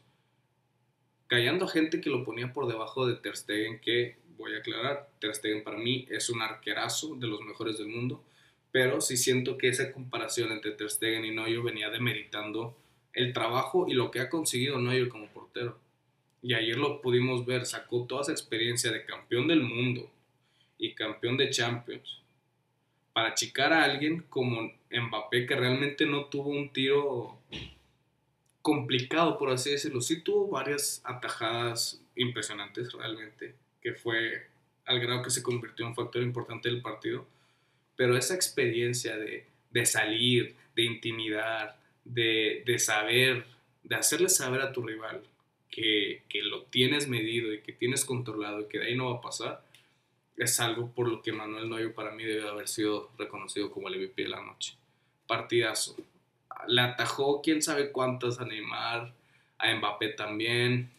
callando 1.26 1.64
a 1.64 1.70
gente 1.70 2.02
que 2.02 2.10
lo 2.10 2.22
ponía 2.22 2.52
por 2.52 2.68
debajo 2.68 3.06
de 3.06 3.16
Ter 3.16 3.36
Stegen, 3.36 3.80
que 3.80 4.16
voy 4.36 4.54
a 4.54 4.58
aclarar, 4.58 5.08
Ter 5.20 5.34
Stegen 5.34 5.64
para 5.64 5.78
mí 5.78 6.06
es 6.10 6.28
un 6.28 6.42
arquerazo 6.42 7.14
de 7.14 7.28
los 7.28 7.40
mejores 7.40 7.78
del 7.78 7.88
mundo, 7.88 8.22
pero 8.70 9.00
sí 9.00 9.16
siento 9.16 9.56
que 9.56 9.68
esa 9.68 9.90
comparación 9.90 10.52
entre 10.52 10.72
Ter 10.72 10.90
Stegen 10.90 11.24
y 11.24 11.30
Neuer 11.30 11.62
venía 11.62 11.88
demeritando 11.88 12.76
el 13.14 13.32
trabajo 13.32 13.86
y 13.88 13.94
lo 13.94 14.10
que 14.10 14.20
ha 14.20 14.30
conseguido 14.30 14.78
Neuer 14.78 15.08
como 15.08 15.28
portero. 15.28 15.78
Y 16.42 16.54
ayer 16.54 16.76
lo 16.76 17.00
pudimos 17.00 17.46
ver, 17.46 17.66
sacó 17.66 18.04
toda 18.04 18.22
esa 18.22 18.32
experiencia 18.32 18.90
de 18.90 19.04
campeón 19.04 19.46
del 19.48 19.62
mundo 19.62 20.10
y 20.78 20.94
campeón 20.94 21.36
de 21.36 21.50
Champions 21.50 22.22
para 23.12 23.28
achicar 23.28 23.72
a 23.72 23.84
alguien 23.84 24.24
como 24.28 24.72
Mbappé, 24.90 25.46
que 25.46 25.54
realmente 25.54 26.06
no 26.06 26.26
tuvo 26.26 26.50
un 26.50 26.72
tiro 26.72 27.38
complicado, 28.62 29.38
por 29.38 29.50
así 29.50 29.70
decirlo. 29.70 30.00
Sí 30.00 30.22
tuvo 30.22 30.48
varias 30.48 31.02
atajadas 31.04 32.02
impresionantes 32.16 32.92
realmente, 32.92 33.54
que 33.82 33.92
fue 33.92 34.46
al 34.84 35.00
grado 35.00 35.22
que 35.22 35.30
se 35.30 35.42
convirtió 35.42 35.84
en 35.84 35.90
un 35.90 35.96
factor 35.96 36.22
importante 36.22 36.68
del 36.68 36.80
partido. 36.80 37.26
Pero 37.96 38.16
esa 38.16 38.34
experiencia 38.34 39.16
de, 39.16 39.86
salir, 39.86 40.56
de 40.74 40.84
intimidar, 40.84 41.78
de, 42.04 42.64
saber, 42.78 43.46
de 43.82 43.96
hacerle 43.96 44.28
saber 44.28 44.60
a 44.60 44.72
tu 44.72 44.82
rival 44.82 45.22
que, 45.70 46.22
que 46.28 46.42
lo 46.42 46.64
tienes 46.64 47.08
medido 47.08 47.52
y 47.52 47.62
que 47.62 47.72
tienes 47.72 48.04
controlado 48.04 48.60
y 48.60 48.68
que 48.68 48.78
de 48.78 48.86
ahí 48.86 48.96
no 48.96 49.10
va 49.10 49.18
a 49.18 49.22
pasar, 49.22 49.64
es 50.36 50.60
algo 50.60 50.92
por 50.92 51.08
lo 51.08 51.22
que 51.22 51.32
Manuel 51.32 51.68
Neuer 51.68 51.94
para 51.94 52.12
mí 52.12 52.24
debe 52.24 52.48
haber 52.48 52.68
sido 52.68 53.10
reconocido 53.18 53.70
como 53.70 53.88
el 53.88 54.00
MVP 54.00 54.22
de 54.22 54.28
la 54.28 54.42
noche. 54.42 54.76
Partidazo. 55.26 55.96
Le 56.66 56.80
atajó 56.80 57.42
quién 57.42 57.62
sabe 57.62 57.92
cuántas 57.92 58.40
a 58.40 58.44
Neymar, 58.44 59.14
a 59.58 59.74
Mbappé 59.74 60.10
también. 60.10 60.90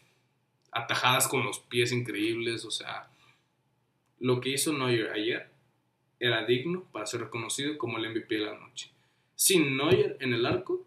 Atajadas 0.71 1.27
con 1.27 1.43
los 1.43 1.59
pies 1.59 1.91
increíbles, 1.91 2.65
o 2.65 2.71
sea, 2.71 3.07
lo 4.19 4.41
que 4.41 4.49
hizo 4.49 4.73
Neuer 4.73 5.11
ayer 5.11 5.49
era 6.19 6.45
digno 6.45 6.85
para 6.91 7.05
ser 7.05 7.21
reconocido 7.21 7.77
como 7.77 7.97
el 7.97 8.09
MVP 8.09 8.35
de 8.35 8.45
la 8.45 8.57
noche. 8.57 8.89
Sin 9.35 9.77
Neuer 9.77 10.17
en 10.19 10.33
el 10.33 10.45
arco, 10.45 10.85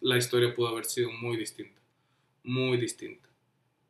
la 0.00 0.16
historia 0.16 0.54
pudo 0.54 0.68
haber 0.68 0.84
sido 0.84 1.10
muy 1.10 1.36
distinta, 1.36 1.80
muy 2.44 2.78
distinta 2.78 3.26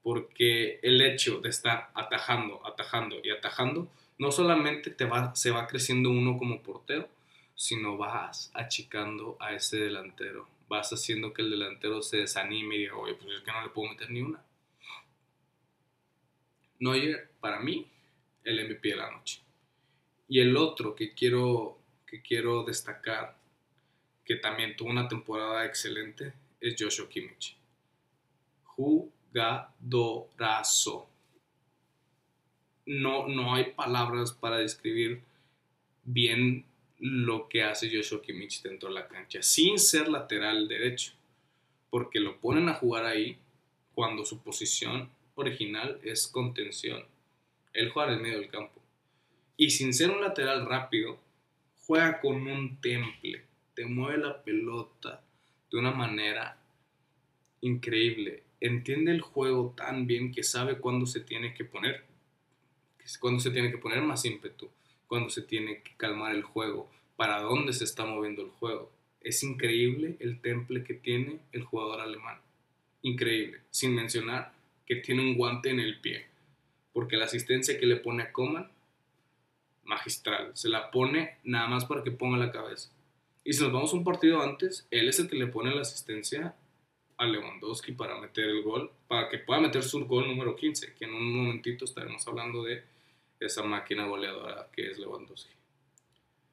porque 0.06 0.78
el 0.84 1.00
hecho 1.00 1.40
de 1.40 1.48
estar 1.48 1.90
atajando, 1.92 2.64
atajando 2.64 3.16
y 3.24 3.30
atajando, 3.30 3.90
no 4.18 4.30
solamente 4.30 4.90
te 4.92 5.04
va, 5.04 5.34
se 5.34 5.50
va 5.50 5.66
creciendo 5.66 6.10
uno 6.10 6.38
como 6.38 6.62
portero, 6.62 7.08
sino 7.56 7.96
vas 7.96 8.52
achicando 8.54 9.36
a 9.40 9.52
ese 9.52 9.78
delantero, 9.78 10.48
vas 10.68 10.92
haciendo 10.92 11.32
que 11.32 11.42
el 11.42 11.50
delantero 11.50 12.02
se 12.02 12.18
desanime 12.18 12.76
y 12.76 12.78
diga, 12.82 12.94
oye, 12.94 13.14
pues 13.14 13.34
es 13.34 13.40
que 13.40 13.50
no 13.50 13.64
le 13.64 13.70
puedo 13.70 13.90
meter 13.90 14.08
ni 14.12 14.20
una. 14.20 14.40
Neuer, 16.78 17.32
para 17.40 17.58
mí, 17.58 17.90
el 18.44 18.64
MVP 18.64 18.90
de 18.90 18.96
la 18.96 19.10
noche. 19.10 19.40
Y 20.28 20.38
el 20.38 20.56
otro 20.56 20.94
que 20.94 21.14
quiero, 21.14 21.80
que 22.06 22.22
quiero 22.22 22.62
destacar, 22.62 23.35
que 24.26 24.36
también 24.36 24.76
tuvo 24.76 24.90
una 24.90 25.08
temporada 25.08 25.64
excelente, 25.64 26.34
es 26.60 26.74
Joshua 26.78 27.08
Kimmich. 27.08 27.56
Jugadorazo. 28.64 29.88
No, 32.86 33.28
no 33.28 33.54
hay 33.54 33.72
palabras 33.72 34.32
para 34.32 34.58
describir 34.58 35.22
bien 36.02 36.66
lo 36.98 37.48
que 37.48 37.62
hace 37.62 37.88
Joshua 37.94 38.20
Kimmich 38.20 38.62
dentro 38.62 38.88
de 38.88 38.96
la 38.96 39.06
cancha, 39.06 39.42
sin 39.42 39.78
ser 39.78 40.08
lateral 40.08 40.66
derecho, 40.66 41.12
porque 41.88 42.18
lo 42.18 42.40
ponen 42.40 42.68
a 42.68 42.74
jugar 42.74 43.06
ahí 43.06 43.38
cuando 43.94 44.24
su 44.24 44.42
posición 44.42 45.08
original 45.36 46.00
es 46.02 46.26
contención. 46.26 47.04
Él 47.72 47.90
juega 47.90 48.14
en 48.14 48.22
medio 48.22 48.40
del 48.40 48.48
campo. 48.48 48.82
Y 49.56 49.70
sin 49.70 49.94
ser 49.94 50.10
un 50.10 50.20
lateral 50.20 50.66
rápido, 50.66 51.18
juega 51.86 52.20
con 52.20 52.46
un 52.46 52.80
temple, 52.80 53.45
te 53.76 53.86
mueve 53.86 54.18
la 54.18 54.42
pelota 54.42 55.22
de 55.70 55.78
una 55.78 55.92
manera 55.92 56.58
increíble 57.60 58.42
entiende 58.60 59.12
el 59.12 59.20
juego 59.20 59.74
tan 59.76 60.06
bien 60.06 60.32
que 60.32 60.42
sabe 60.42 60.78
cuándo 60.78 61.06
se 61.06 61.20
tiene 61.20 61.54
que 61.54 61.64
poner, 61.64 62.04
cuándo 63.20 63.40
se 63.40 63.50
tiene 63.50 63.70
que 63.70 63.78
poner 63.78 64.02
más 64.02 64.24
ímpetu, 64.24 64.70
cuándo 65.06 65.30
se 65.30 65.42
tiene 65.42 65.82
que 65.82 65.94
calmar 65.96 66.34
el 66.34 66.42
juego, 66.42 66.90
para 67.16 67.40
dónde 67.40 67.72
se 67.72 67.84
está 67.84 68.04
moviendo 68.04 68.42
el 68.42 68.50
juego. 68.50 68.90
Es 69.20 69.42
increíble 69.42 70.16
el 70.20 70.40
temple 70.40 70.84
que 70.84 70.94
tiene 70.94 71.40
el 71.52 71.64
jugador 71.64 72.00
alemán. 72.00 72.38
Increíble. 73.02 73.60
Sin 73.70 73.94
mencionar 73.94 74.52
que 74.84 74.96
tiene 74.96 75.22
un 75.22 75.36
guante 75.36 75.70
en 75.70 75.80
el 75.80 76.00
pie. 76.00 76.26
Porque 76.92 77.16
la 77.16 77.24
asistencia 77.24 77.78
que 77.78 77.86
le 77.86 77.96
pone 77.96 78.22
a 78.22 78.32
Coman, 78.32 78.70
magistral. 79.84 80.50
Se 80.54 80.68
la 80.68 80.90
pone 80.90 81.38
nada 81.44 81.68
más 81.68 81.84
para 81.86 82.02
que 82.02 82.10
ponga 82.10 82.36
la 82.36 82.52
cabeza. 82.52 82.90
Y 83.46 83.52
si 83.52 83.62
nos 83.62 83.72
vamos 83.72 83.92
un 83.92 84.02
partido 84.02 84.42
antes, 84.42 84.88
él 84.90 85.08
es 85.08 85.20
el 85.20 85.28
que 85.30 85.36
le 85.36 85.46
pone 85.46 85.72
la 85.72 85.82
asistencia 85.82 86.56
a 87.16 87.26
Lewandowski 87.26 87.92
para 87.92 88.20
meter 88.20 88.44
el 88.46 88.60
gol, 88.64 88.90
para 89.06 89.28
que 89.28 89.38
pueda 89.38 89.60
meter 89.60 89.84
su 89.84 90.04
gol 90.04 90.26
número 90.26 90.56
15, 90.56 90.94
que 90.94 91.04
en 91.04 91.14
un 91.14 91.32
momentito 91.32 91.84
estaremos 91.84 92.26
hablando 92.26 92.64
de 92.64 92.82
esa 93.38 93.62
máquina 93.62 94.04
goleadora 94.04 94.68
que 94.72 94.90
es 94.90 94.98
Lewandowski. 94.98 95.54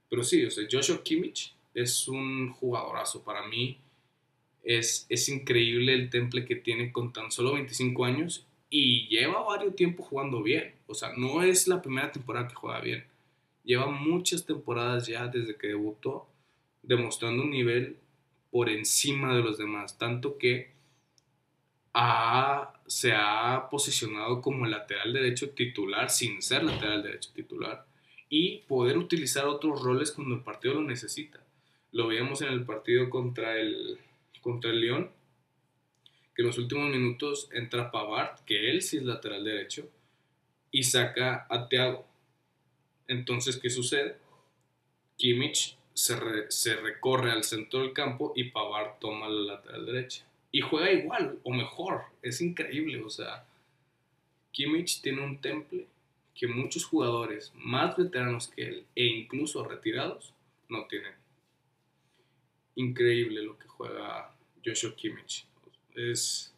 Pero 0.08 0.24
sí, 0.24 0.46
o 0.46 0.52
sea, 0.52 0.68
Joshua 0.72 1.02
Kimmich 1.04 1.56
es 1.74 2.08
un 2.08 2.52
jugadorazo 2.54 3.24
para 3.24 3.48
mí. 3.48 3.80
Es, 4.62 5.08
es 5.10 5.28
increíble 5.30 5.96
el 5.96 6.12
temple 6.12 6.46
que 6.46 6.58
tiene 6.58 6.92
con 6.92 7.12
tan 7.12 7.32
solo 7.32 7.54
25 7.54 8.06
años 8.06 8.46
y 8.70 9.08
lleva 9.08 9.42
varios 9.42 9.76
tiempo 9.76 10.04
jugando 10.04 10.44
bien. 10.44 10.76
O 10.86 10.94
sea, 10.94 11.14
no 11.18 11.42
es 11.42 11.68
la 11.68 11.82
primera 11.82 12.12
temporada 12.12 12.48
que 12.48 12.54
juega 12.54 12.80
bien. 12.82 13.04
Lleva 13.64 13.88
muchas 13.88 14.46
temporadas 14.46 15.08
ya 15.08 15.28
desde 15.28 15.56
que 15.56 15.70
debutó 15.70 16.28
demostrando 16.84 17.44
un 17.44 17.50
nivel 17.50 17.98
por 18.52 18.70
encima 18.70 19.36
de 19.36 19.42
los 19.42 19.58
demás, 19.58 19.98
tanto 19.98 20.38
que 20.38 20.72
se 22.88 23.14
ha 23.14 23.68
posicionado 23.70 24.42
como 24.42 24.66
lateral 24.66 25.14
derecho 25.14 25.52
titular 25.52 26.10
sin 26.10 26.42
ser 26.42 26.64
lateral 26.64 27.04
derecho 27.04 27.32
titular 27.34 27.86
y 28.30 28.60
poder 28.68 28.98
utilizar 28.98 29.46
otros 29.46 29.82
roles 29.82 30.12
cuando 30.12 30.36
el 30.36 30.42
partido 30.42 30.76
lo 30.76 30.82
necesita. 30.82 31.40
Lo 31.92 32.08
veíamos 32.08 32.42
en 32.42 32.50
el 32.50 32.66
partido 32.66 33.10
contra 33.10 33.58
el, 33.58 34.00
contra 34.42 34.72
el 34.72 34.82
León, 34.82 35.12
que 36.36 36.42
en 36.42 36.48
los 36.48 36.58
últimos 36.58 36.90
minutos 36.90 37.48
entra 37.54 37.92
Pavard, 37.92 38.40
que 38.46 38.72
él 38.72 38.82
sí 38.82 38.98
es 38.98 39.04
lateral 39.04 39.44
derecho, 39.44 39.88
y 40.72 40.82
saca 40.82 41.46
a 41.48 41.68
Thiago. 41.68 42.08
Entonces, 43.08 43.58
¿qué 43.58 43.70
sucede? 43.70 44.18
Kimmich 45.18 45.78
se, 45.94 46.76
recorre 46.76 47.32
al 47.32 47.44
centro 47.44 47.82
del 47.82 47.94
campo 47.94 48.34
y 48.36 48.46
Pavard 48.46 49.00
toma 49.00 49.30
la 49.30 49.54
lateral 49.54 49.86
derecha. 49.86 50.26
Y 50.52 50.62
juega 50.62 50.92
igual 50.92 51.40
o 51.44 51.52
mejor. 51.52 52.04
Es 52.22 52.42
increíble, 52.42 53.02
o 53.04 53.10
sea. 53.10 53.46
Kimmich 54.52 55.02
tiene 55.02 55.24
un 55.24 55.40
temple 55.40 55.88
que 56.36 56.48
muchos 56.48 56.86
jugadores 56.86 57.52
más 57.56 57.98
veteranos 57.98 58.48
que 58.48 58.64
él 58.64 58.86
e 58.96 59.06
incluso 59.06 59.64
retirados 59.64 60.34
no 60.70 60.86
tienen. 60.86 61.14
Increíble 62.76 63.44
lo 63.44 63.58
que 63.58 63.68
juega 63.68 64.32
Joshua 64.64 64.96
Kimmich. 64.96 65.46
Es, 65.96 66.54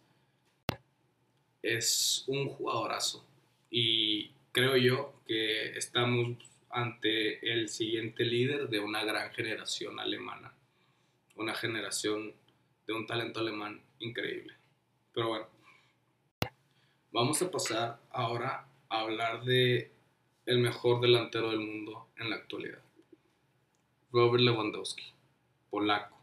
es 1.62 2.24
un 2.28 2.50
jugadorazo 2.50 3.26
y 3.70 4.32
creo 4.52 4.78
yo 4.78 5.14
que 5.28 5.78
estamos 5.78 6.38
ante 6.76 7.54
el 7.54 7.70
siguiente 7.70 8.26
líder 8.26 8.68
de 8.68 8.82
una 8.82 9.06
gran 9.06 9.32
generación 9.32 9.98
alemana. 9.98 10.54
Una 11.36 11.56
generación 11.56 12.34
de 12.86 12.94
un 12.94 13.08
talento 13.08 13.40
alemán 13.40 13.82
increíble. 14.00 14.54
Pero 15.14 15.30
bueno, 15.30 15.48
vamos 17.14 17.42
a 17.42 17.50
pasar 17.50 18.02
ahora 18.10 18.68
a 18.90 19.00
hablar 19.00 19.46
de 19.46 19.90
el 20.46 20.60
mejor 20.60 21.00
delantero 21.00 21.50
del 21.52 21.62
mundo 21.62 22.10
en 22.18 22.30
la 22.30 22.36
actualidad. 22.36 22.84
Robert 24.12 24.44
Lewandowski, 24.44 25.06
polaco, 25.70 26.18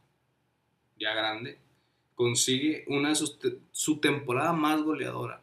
ya 0.99 1.15
grande, 1.15 1.59
consigue 2.15 2.85
una 2.89 3.09
de 3.09 3.15
sus 3.15 3.39
su 3.71 4.01
temporada 4.01 4.53
más 4.53 4.83
goleadora, 4.83 5.43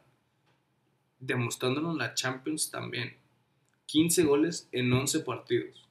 demostrándonos 1.18 1.96
la 1.96 2.14
Champions 2.14 2.70
también. 2.70 3.19
15 3.90 4.22
goles 4.22 4.68
en 4.70 4.92
11 4.92 5.18
partidos. 5.20 5.88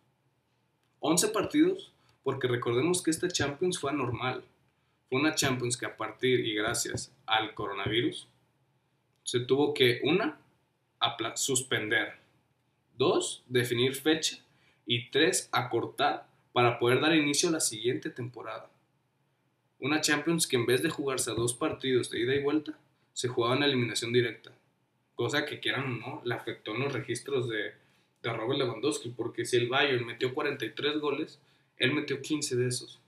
11 1.01 1.27
partidos 1.29 1.91
porque 2.23 2.47
recordemos 2.47 3.03
que 3.03 3.11
esta 3.11 3.27
Champions 3.27 3.77
fue 3.77 3.91
anormal. 3.91 4.41
Fue 5.09 5.19
una 5.19 5.35
Champions 5.35 5.75
que 5.75 5.85
a 5.85 5.97
partir 5.97 6.39
y 6.39 6.55
gracias 6.55 7.11
al 7.25 7.53
coronavirus 7.53 8.29
se 9.23 9.41
tuvo 9.41 9.73
que, 9.73 9.99
una, 10.03 10.39
suspender, 11.35 12.13
dos, 12.97 13.43
definir 13.47 13.95
fecha 13.95 14.37
y 14.85 15.09
tres, 15.09 15.49
acortar 15.51 16.25
para 16.53 16.79
poder 16.79 17.01
dar 17.01 17.13
inicio 17.13 17.49
a 17.49 17.53
la 17.53 17.59
siguiente 17.59 18.09
temporada. 18.09 18.69
Una 19.77 19.99
Champions 19.99 20.47
que 20.47 20.55
en 20.55 20.65
vez 20.65 20.81
de 20.81 20.89
jugarse 20.89 21.31
a 21.31 21.35
dos 21.35 21.53
partidos 21.53 22.09
de 22.09 22.21
ida 22.21 22.33
y 22.33 22.41
vuelta, 22.41 22.79
se 23.11 23.27
jugaba 23.27 23.57
en 23.57 23.63
eliminación 23.63 24.13
directa. 24.13 24.51
Cosa 25.15 25.45
que 25.45 25.59
quieran 25.59 25.83
o 25.83 25.97
no, 25.97 26.21
le 26.23 26.33
afectó 26.33 26.73
en 26.73 26.79
los 26.79 26.93
registros 26.93 27.49
de, 27.49 27.73
de 28.21 28.33
Robert 28.33 28.59
Lewandowski, 28.59 29.09
porque 29.09 29.45
si 29.45 29.57
el 29.57 29.69
Bayern 29.69 30.05
metió 30.05 30.33
43 30.33 30.99
goles, 30.99 31.39
él 31.77 31.93
metió 31.93 32.21
15 32.21 32.55
de 32.55 32.67
esos. 32.67 32.99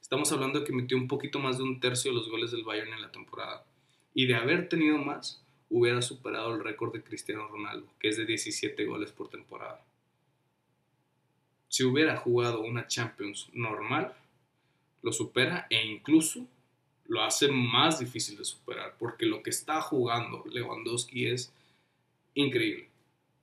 Estamos 0.00 0.30
hablando 0.32 0.60
de 0.60 0.66
que 0.66 0.72
metió 0.72 0.96
un 0.96 1.08
poquito 1.08 1.38
más 1.38 1.58
de 1.58 1.64
un 1.64 1.80
tercio 1.80 2.10
de 2.10 2.18
los 2.18 2.28
goles 2.28 2.50
del 2.50 2.62
Bayern 2.62 2.92
en 2.92 3.02
la 3.02 3.10
temporada. 3.10 3.64
Y 4.12 4.26
de 4.26 4.36
haber 4.36 4.68
tenido 4.68 4.98
más, 4.98 5.42
hubiera 5.70 6.02
superado 6.02 6.54
el 6.54 6.62
récord 6.62 6.92
de 6.92 7.02
Cristiano 7.02 7.48
Ronaldo, 7.48 7.86
que 7.98 8.08
es 8.08 8.16
de 8.16 8.26
17 8.26 8.84
goles 8.84 9.10
por 9.10 9.28
temporada. 9.28 9.82
Si 11.68 11.82
hubiera 11.82 12.16
jugado 12.16 12.60
una 12.60 12.86
Champions 12.86 13.48
normal, 13.52 14.14
lo 15.02 15.12
supera 15.12 15.66
e 15.70 15.84
incluso 15.84 16.46
lo 17.06 17.22
hace 17.22 17.48
más 17.48 17.98
difícil 17.98 18.36
de 18.36 18.44
superar, 18.44 18.94
porque 18.98 19.26
lo 19.26 19.42
que 19.42 19.50
está 19.50 19.80
jugando 19.80 20.44
Lewandowski 20.46 21.26
es 21.26 21.52
increíble. 22.34 22.93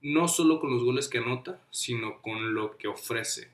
No 0.02 0.28
solo 0.28 0.60
con 0.60 0.70
los 0.70 0.84
goles 0.84 1.08
que 1.08 1.18
anota, 1.18 1.60
sino 1.70 2.20
con 2.20 2.54
lo 2.54 2.76
que 2.76 2.88
ofrece. 2.88 3.50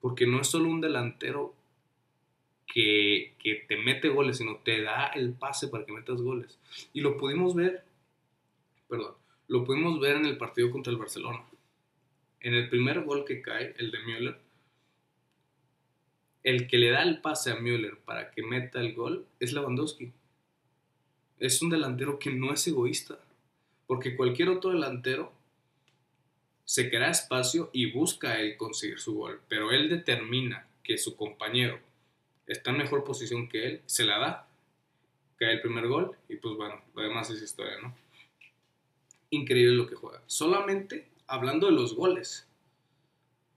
Porque 0.00 0.26
no 0.26 0.40
es 0.40 0.48
solo 0.48 0.68
un 0.68 0.80
delantero 0.80 1.54
que, 2.66 3.34
que, 3.38 3.64
te 3.68 3.76
mete 3.76 4.08
goles, 4.08 4.38
sino 4.38 4.56
te 4.56 4.82
da 4.82 5.06
el 5.08 5.32
pase 5.32 5.68
para 5.68 5.84
que 5.84 5.92
metas 5.92 6.20
goles. 6.20 6.58
Y 6.92 7.00
lo 7.00 7.16
pudimos 7.16 7.54
ver, 7.54 7.84
perdón, 8.88 9.14
lo 9.48 9.64
pudimos 9.64 10.00
ver 10.00 10.16
en 10.16 10.26
el 10.26 10.36
partido 10.36 10.70
contra 10.70 10.90
el 10.90 10.98
Barcelona. 10.98 11.44
En 12.40 12.54
el 12.54 12.68
primer 12.68 13.02
gol 13.02 13.24
que 13.24 13.40
cae, 13.40 13.74
el 13.78 13.90
de 13.90 13.98
Müller, 14.00 14.38
el 16.42 16.66
que 16.66 16.78
le 16.78 16.90
da 16.90 17.02
el 17.02 17.20
pase 17.20 17.50
a 17.50 17.56
Müller 17.56 17.98
para 17.98 18.30
que 18.30 18.42
meta 18.42 18.80
el 18.80 18.94
gol 18.94 19.26
es 19.40 19.52
Lewandowski. 19.52 20.12
Es 21.38 21.62
un 21.62 21.70
delantero 21.70 22.18
que 22.18 22.30
no 22.30 22.52
es 22.52 22.66
egoísta, 22.66 23.18
porque 23.86 24.14
cualquier 24.14 24.50
otro 24.50 24.70
delantero 24.70 25.32
se 26.64 26.88
crea 26.88 27.10
espacio 27.10 27.70
y 27.72 27.92
busca 27.92 28.40
él 28.40 28.56
conseguir 28.56 28.98
su 28.98 29.14
gol, 29.14 29.40
pero 29.48 29.70
él 29.70 29.88
determina 29.88 30.66
que 30.82 30.98
su 30.98 31.16
compañero 31.16 31.78
está 32.46 32.70
en 32.70 32.78
mejor 32.78 33.04
posición 33.04 33.48
que 33.48 33.66
él, 33.66 33.82
se 33.86 34.04
la 34.04 34.18
da, 34.18 34.48
cae 35.36 35.52
el 35.52 35.60
primer 35.60 35.86
gol 35.88 36.16
y 36.28 36.36
pues 36.36 36.56
bueno, 36.56 36.82
lo 36.94 37.02
demás 37.02 37.30
es 37.30 37.42
historia, 37.42 37.78
¿no? 37.82 37.94
Increíble 39.30 39.76
lo 39.76 39.86
que 39.86 39.94
juega. 39.94 40.22
Solamente 40.26 41.08
hablando 41.26 41.66
de 41.66 41.72
los 41.72 41.94
goles, 41.94 42.46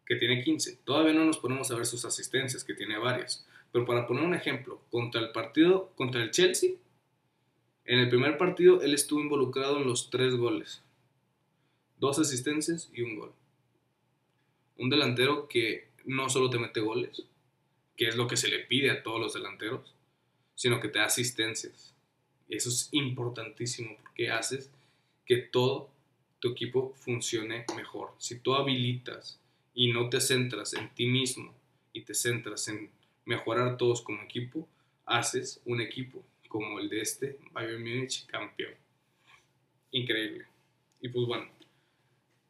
que 0.06 0.16
tiene 0.16 0.42
15, 0.42 0.80
todavía 0.86 1.14
no 1.14 1.26
nos 1.26 1.38
ponemos 1.38 1.70
a 1.70 1.76
ver 1.76 1.86
sus 1.86 2.06
asistencias, 2.06 2.64
que 2.64 2.74
tiene 2.74 2.98
varias, 2.98 3.46
pero 3.72 3.86
para 3.86 4.08
poner 4.08 4.24
un 4.24 4.34
ejemplo, 4.34 4.82
contra 4.90 5.22
el 5.22 5.32
partido, 5.32 5.92
contra 5.96 6.24
el 6.24 6.32
Chelsea, 6.32 6.72
en 7.86 8.00
el 8.00 8.10
primer 8.10 8.38
partido 8.38 8.82
él 8.82 8.94
estuvo 8.94 9.20
involucrado 9.20 9.78
en 9.78 9.88
los 9.88 10.10
tres 10.10 10.36
goles, 10.36 10.82
dos 12.00 12.20
asistencias 12.20 12.90
y 12.94 13.02
un 13.02 13.16
gol. 13.16 13.34
Un 14.78 14.90
delantero 14.90 15.48
que 15.48 15.88
no 16.06 16.30
solo 16.30 16.50
te 16.50 16.60
mete 16.60 16.80
goles, 16.80 17.24
que 17.96 18.08
es 18.08 18.16
lo 18.16 18.28
que 18.28 18.38
se 18.38 18.48
le 18.48 18.60
pide 18.60 18.92
a 18.92 19.04
todos 19.04 19.20
los 19.20 19.34
delanteros, 19.34 19.94
sino 20.56 20.80
que 20.80 20.88
te 20.88 21.00
da 21.00 21.06
asistencias. 21.06 21.94
Eso 22.50 22.70
es 22.70 22.90
importantísimo 22.92 23.98
porque 24.02 24.30
haces 24.30 24.72
que 25.26 25.38
todo 25.38 25.90
tu 26.40 26.52
equipo 26.52 26.94
funcione 26.98 27.66
mejor. 27.76 28.14
Si 28.18 28.40
tú 28.40 28.54
habilitas 28.54 29.40
y 29.74 29.92
no 29.92 30.10
te 30.10 30.22
centras 30.22 30.74
en 30.74 30.90
ti 30.94 31.08
mismo 31.08 31.54
y 31.94 32.02
te 32.02 32.14
centras 32.14 32.68
en 32.68 32.90
mejorar 33.26 33.78
todos 33.78 34.02
como 34.02 34.22
equipo, 34.22 34.68
haces 35.06 35.62
un 35.66 35.82
equipo 35.82 36.24
como 36.48 36.80
el 36.80 36.90
de 36.90 37.02
este 37.02 37.40
Bayern 37.52 37.82
Munich 37.82 38.26
campeón. 38.28 38.74
Increíble. 39.92 40.46
Y 41.02 41.10
pues 41.10 41.28
bueno, 41.28 41.48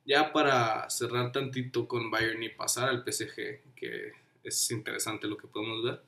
ya 0.08 0.32
para 0.32 0.90
cerrar 0.90 1.34
tantito 1.34 1.86
con 1.86 2.10
Bayern 2.10 2.42
y 2.42 2.50
pasar 2.50 2.88
al 2.88 3.04
PSG, 3.04 3.76
que 3.76 4.14
es 4.42 4.72
interesante 4.72 5.28
lo 5.28 5.36
que 5.36 5.48
podemos 5.48 5.84
ver. 5.84 6.02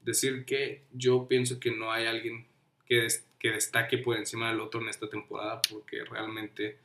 Decir 0.00 0.44
que 0.44 0.82
yo 0.92 1.28
pienso 1.28 1.60
que 1.60 1.70
no 1.70 1.92
hay 1.92 2.06
alguien 2.06 2.44
que, 2.86 3.06
que 3.38 3.52
destaque 3.52 3.98
por 3.98 4.16
encima 4.16 4.50
del 4.50 4.60
otro 4.60 4.82
en 4.82 4.88
esta 4.88 5.08
temporada 5.08 5.62
porque 5.70 6.04
realmente 6.04 6.76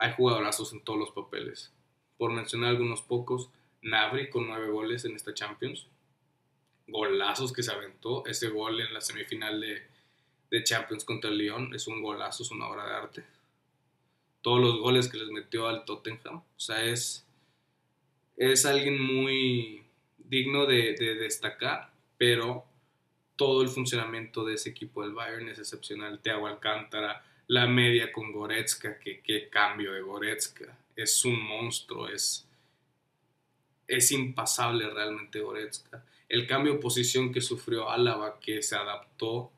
hay 0.00 0.12
jugadorazos 0.14 0.72
en 0.72 0.82
todos 0.82 0.98
los 0.98 1.10
papeles. 1.10 1.70
Por 2.16 2.32
mencionar 2.32 2.70
algunos 2.70 3.02
pocos, 3.02 3.50
Navri 3.82 4.30
con 4.30 4.46
nueve 4.46 4.70
goles 4.70 5.04
en 5.04 5.14
esta 5.14 5.34
Champions. 5.34 5.86
Golazos 6.86 7.52
que 7.52 7.62
se 7.62 7.72
aventó. 7.72 8.24
Ese 8.24 8.48
gol 8.48 8.80
en 8.80 8.94
la 8.94 9.02
semifinal 9.02 9.60
de, 9.60 9.82
de 10.50 10.64
Champions 10.64 11.04
contra 11.04 11.28
el 11.28 11.36
Lyon 11.36 11.74
es 11.74 11.86
un 11.86 12.02
golazo, 12.02 12.42
es 12.42 12.50
una 12.50 12.68
obra 12.68 12.86
de 12.86 12.94
arte. 12.94 13.37
Todos 14.42 14.60
los 14.60 14.78
goles 14.78 15.08
que 15.08 15.18
les 15.18 15.28
metió 15.28 15.66
al 15.66 15.84
Tottenham. 15.84 16.36
O 16.36 16.60
sea, 16.60 16.84
es 16.84 17.28
es 18.38 18.64
alguien 18.64 19.02
muy 19.02 19.82
digno 20.16 20.64
de, 20.66 20.94
destacar, 20.94 21.90
pero 22.16 22.64
todo 23.36 23.62
el 23.62 23.68
funcionamiento 23.68 24.44
de 24.44 24.54
ese 24.54 24.70
equipo 24.70 25.02
del 25.02 25.12
Bayern 25.12 25.48
es 25.48 25.58
excepcional. 25.58 26.20
Thiago 26.20 26.46
Alcántara, 26.46 27.24
la 27.48 27.66
media 27.66 28.12
con 28.12 28.32
Goretzka, 28.32 28.98
que 28.98 29.20
qué 29.20 29.48
cambio 29.48 29.92
de 29.92 30.02
Goretzka. 30.02 30.78
Es 30.94 31.24
un 31.24 31.40
monstruo, 31.40 32.08
es, 32.08 32.46
es 33.88 34.12
impasable 34.12 34.88
realmente 34.88 35.40
Goretzka. 35.40 36.04
El 36.28 36.46
cambio 36.46 36.74
de 36.74 36.78
posición 36.78 37.32
que 37.32 37.40
sufrió 37.40 37.90
Álava, 37.90 38.38
que 38.38 38.62
se 38.62 38.76
adaptó 38.76 39.50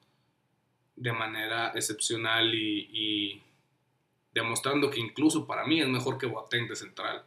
de 0.96 1.12
manera 1.12 1.72
excepcional 1.74 2.54
y, 2.54 2.88
y 2.92 3.42
demostrando 4.32 4.90
que 4.90 5.00
incluso 5.00 5.46
para 5.46 5.66
mí 5.66 5.80
es 5.80 5.88
mejor 5.88 6.18
que 6.18 6.26
Boateng 6.26 6.68
de 6.68 6.76
central 6.76 7.24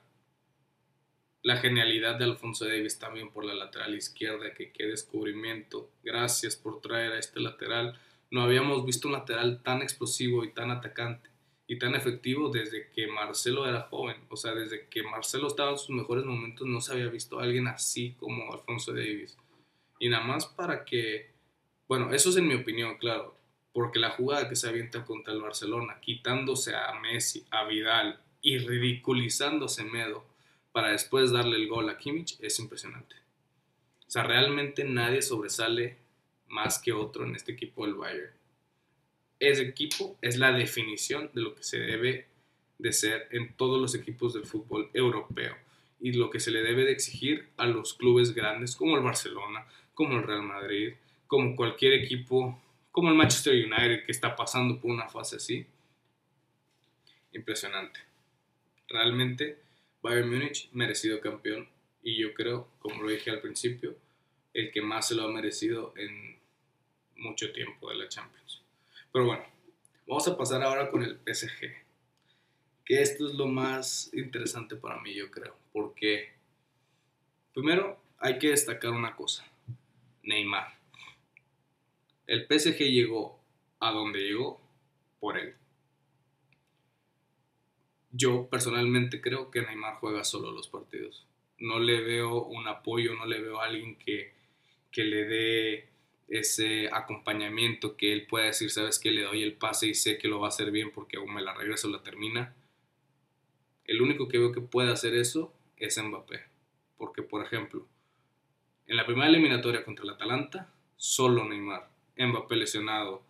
la 1.43 1.57
genialidad 1.57 2.15
de 2.15 2.23
Alfonso 2.23 2.65
Davis 2.65 2.97
también 2.97 3.29
por 3.29 3.43
la 3.43 3.53
lateral 3.53 3.93
izquierda, 3.95 4.53
que 4.53 4.71
qué 4.71 4.87
descubrimiento. 4.87 5.91
Gracias 6.01 6.55
por 6.55 6.79
traer 6.79 7.11
a 7.11 7.19
este 7.19 7.41
lateral. 7.41 7.99
No 8.31 8.43
habíamos 8.43 8.85
visto 8.85 9.09
un 9.09 9.13
lateral 9.13 9.61
tan 9.61 9.81
explosivo 9.81 10.45
y 10.45 10.53
tan 10.53 10.71
atacante 10.71 11.29
y 11.67 11.77
tan 11.77 11.95
efectivo 11.95 12.49
desde 12.49 12.89
que 12.91 13.07
Marcelo 13.07 13.67
era 13.67 13.81
joven. 13.81 14.15
O 14.29 14.37
sea, 14.37 14.53
desde 14.55 14.87
que 14.87 15.03
Marcelo 15.03 15.47
estaba 15.47 15.71
en 15.71 15.77
sus 15.77 15.89
mejores 15.89 16.23
momentos 16.23 16.65
no 16.65 16.79
se 16.79 16.93
había 16.93 17.07
visto 17.07 17.39
a 17.39 17.43
alguien 17.43 17.67
así 17.67 18.15
como 18.17 18.53
Alfonso 18.53 18.93
Davis. 18.93 19.37
Y 19.99 20.07
nada 20.07 20.23
más 20.23 20.45
para 20.45 20.85
que, 20.85 21.29
bueno, 21.89 22.13
eso 22.13 22.29
es 22.29 22.37
en 22.37 22.47
mi 22.47 22.55
opinión, 22.55 22.97
claro, 22.97 23.35
porque 23.73 23.99
la 23.99 24.11
jugada 24.11 24.47
que 24.47 24.55
se 24.55 24.69
avienta 24.69 25.03
contra 25.03 25.33
el 25.33 25.41
Barcelona, 25.41 25.99
quitándose 25.99 26.75
a 26.75 26.93
Messi, 26.99 27.45
a 27.49 27.65
Vidal 27.65 28.19
y 28.41 28.59
ridiculizándose 28.59 29.83
Medo 29.83 30.23
para 30.71 30.91
después 30.91 31.31
darle 31.31 31.57
el 31.57 31.67
gol 31.67 31.89
a 31.89 31.97
Kimmich 31.97 32.39
es 32.39 32.59
impresionante. 32.59 33.15
O 34.07 34.11
sea, 34.13 34.23
realmente 34.23 34.83
nadie 34.83 35.21
sobresale 35.21 35.97
más 36.47 36.79
que 36.79 36.93
otro 36.93 37.25
en 37.25 37.35
este 37.35 37.53
equipo 37.53 37.85
del 37.85 37.95
Bayern. 37.95 38.31
ese 39.39 39.63
equipo 39.63 40.17
es 40.21 40.37
la 40.37 40.51
definición 40.51 41.31
de 41.33 41.41
lo 41.41 41.55
que 41.55 41.63
se 41.63 41.79
debe 41.79 42.27
de 42.77 42.93
ser 42.93 43.27
en 43.31 43.53
todos 43.55 43.81
los 43.81 43.95
equipos 43.95 44.33
del 44.33 44.45
fútbol 44.45 44.89
europeo 44.93 45.55
y 45.99 46.13
lo 46.13 46.29
que 46.29 46.39
se 46.39 46.51
le 46.51 46.61
debe 46.61 46.85
de 46.85 46.91
exigir 46.91 47.49
a 47.57 47.65
los 47.65 47.93
clubes 47.93 48.33
grandes 48.33 48.75
como 48.75 48.97
el 48.97 49.03
Barcelona, 49.03 49.65
como 49.93 50.17
el 50.17 50.23
Real 50.23 50.43
Madrid, 50.43 50.93
como 51.27 51.55
cualquier 51.55 51.93
equipo, 51.93 52.61
como 52.93 53.09
el 53.09 53.15
Manchester 53.15 53.55
United 53.55 54.05
que 54.05 54.11
está 54.11 54.35
pasando 54.35 54.79
por 54.79 54.91
una 54.91 55.09
fase 55.09 55.37
así. 55.37 55.65
Impresionante. 57.31 57.99
Realmente 58.87 59.57
Bayern 60.03 60.29
Múnich 60.29 60.69
merecido 60.73 61.19
campeón 61.19 61.67
y 62.03 62.21
yo 62.21 62.35
creo, 62.35 62.69
como 62.77 63.01
lo 63.01 63.09
dije 63.09 63.31
al 63.31 63.41
principio, 63.41 63.95
el 64.53 64.71
que 64.71 64.83
más 64.83 65.07
se 65.07 65.15
lo 65.15 65.23
ha 65.23 65.31
merecido 65.31 65.95
en 65.97 66.37
mucho 67.17 67.51
tiempo 67.51 67.89
de 67.89 67.95
la 67.95 68.07
Champions. 68.07 68.61
Pero 69.11 69.25
bueno, 69.25 69.43
vamos 70.05 70.27
a 70.27 70.37
pasar 70.37 70.61
ahora 70.61 70.91
con 70.91 71.01
el 71.01 71.17
PSG. 71.17 71.73
Que 72.85 73.01
esto 73.01 73.27
es 73.27 73.33
lo 73.33 73.47
más 73.47 74.13
interesante 74.13 74.75
para 74.75 75.01
mí, 75.01 75.15
yo 75.15 75.31
creo. 75.31 75.57
Porque, 75.71 76.31
primero, 77.55 77.99
hay 78.19 78.37
que 78.37 78.49
destacar 78.49 78.91
una 78.91 79.15
cosa. 79.15 79.43
Neymar. 80.21 80.82
El 82.33 82.47
PSG 82.47 82.89
llegó 82.89 83.39
a 83.79 83.91
donde 83.91 84.19
llegó 84.21 84.59
por 85.19 85.37
él. 85.37 85.53
Yo 88.09 88.49
personalmente 88.49 89.21
creo 89.21 89.51
que 89.51 89.61
Neymar 89.61 89.97
juega 89.97 90.23
solo 90.23 90.51
los 90.51 90.67
partidos. 90.67 91.27
No 91.59 91.77
le 91.77 92.01
veo 92.01 92.43
un 92.45 92.67
apoyo, 92.67 93.13
no 93.13 93.27
le 93.27 93.39
veo 93.39 93.61
a 93.61 93.65
alguien 93.65 93.99
que, 93.99 94.33
que 94.91 95.03
le 95.03 95.25
dé 95.25 95.89
ese 96.27 96.89
acompañamiento 96.91 97.97
que 97.97 98.11
él 98.11 98.25
pueda 98.25 98.47
decir, 98.47 98.71
sabes 98.71 98.97
que 98.97 99.11
le 99.11 99.21
doy 99.21 99.43
el 99.43 99.53
pase 99.53 99.85
y 99.85 99.93
sé 99.93 100.17
que 100.17 100.27
lo 100.27 100.39
va 100.39 100.47
a 100.47 100.49
hacer 100.49 100.71
bien 100.71 100.89
porque 100.89 101.17
aún 101.17 101.35
me 101.35 101.43
la 101.43 101.53
regreso, 101.53 101.87
la 101.87 102.01
termina. 102.01 102.55
El 103.85 104.01
único 104.01 104.27
que 104.27 104.39
veo 104.39 104.51
que 104.51 104.61
puede 104.61 104.91
hacer 104.91 105.13
eso 105.13 105.53
es 105.77 106.01
Mbappé. 106.01 106.41
Porque, 106.97 107.21
por 107.21 107.45
ejemplo, 107.45 107.85
en 108.87 108.97
la 108.97 109.05
primera 109.05 109.29
eliminatoria 109.29 109.85
contra 109.85 110.03
el 110.03 110.09
Atalanta, 110.09 110.73
solo 110.97 111.45
Neymar. 111.45 111.92
Mbappé 112.17 112.55
lesionado. 112.55 113.23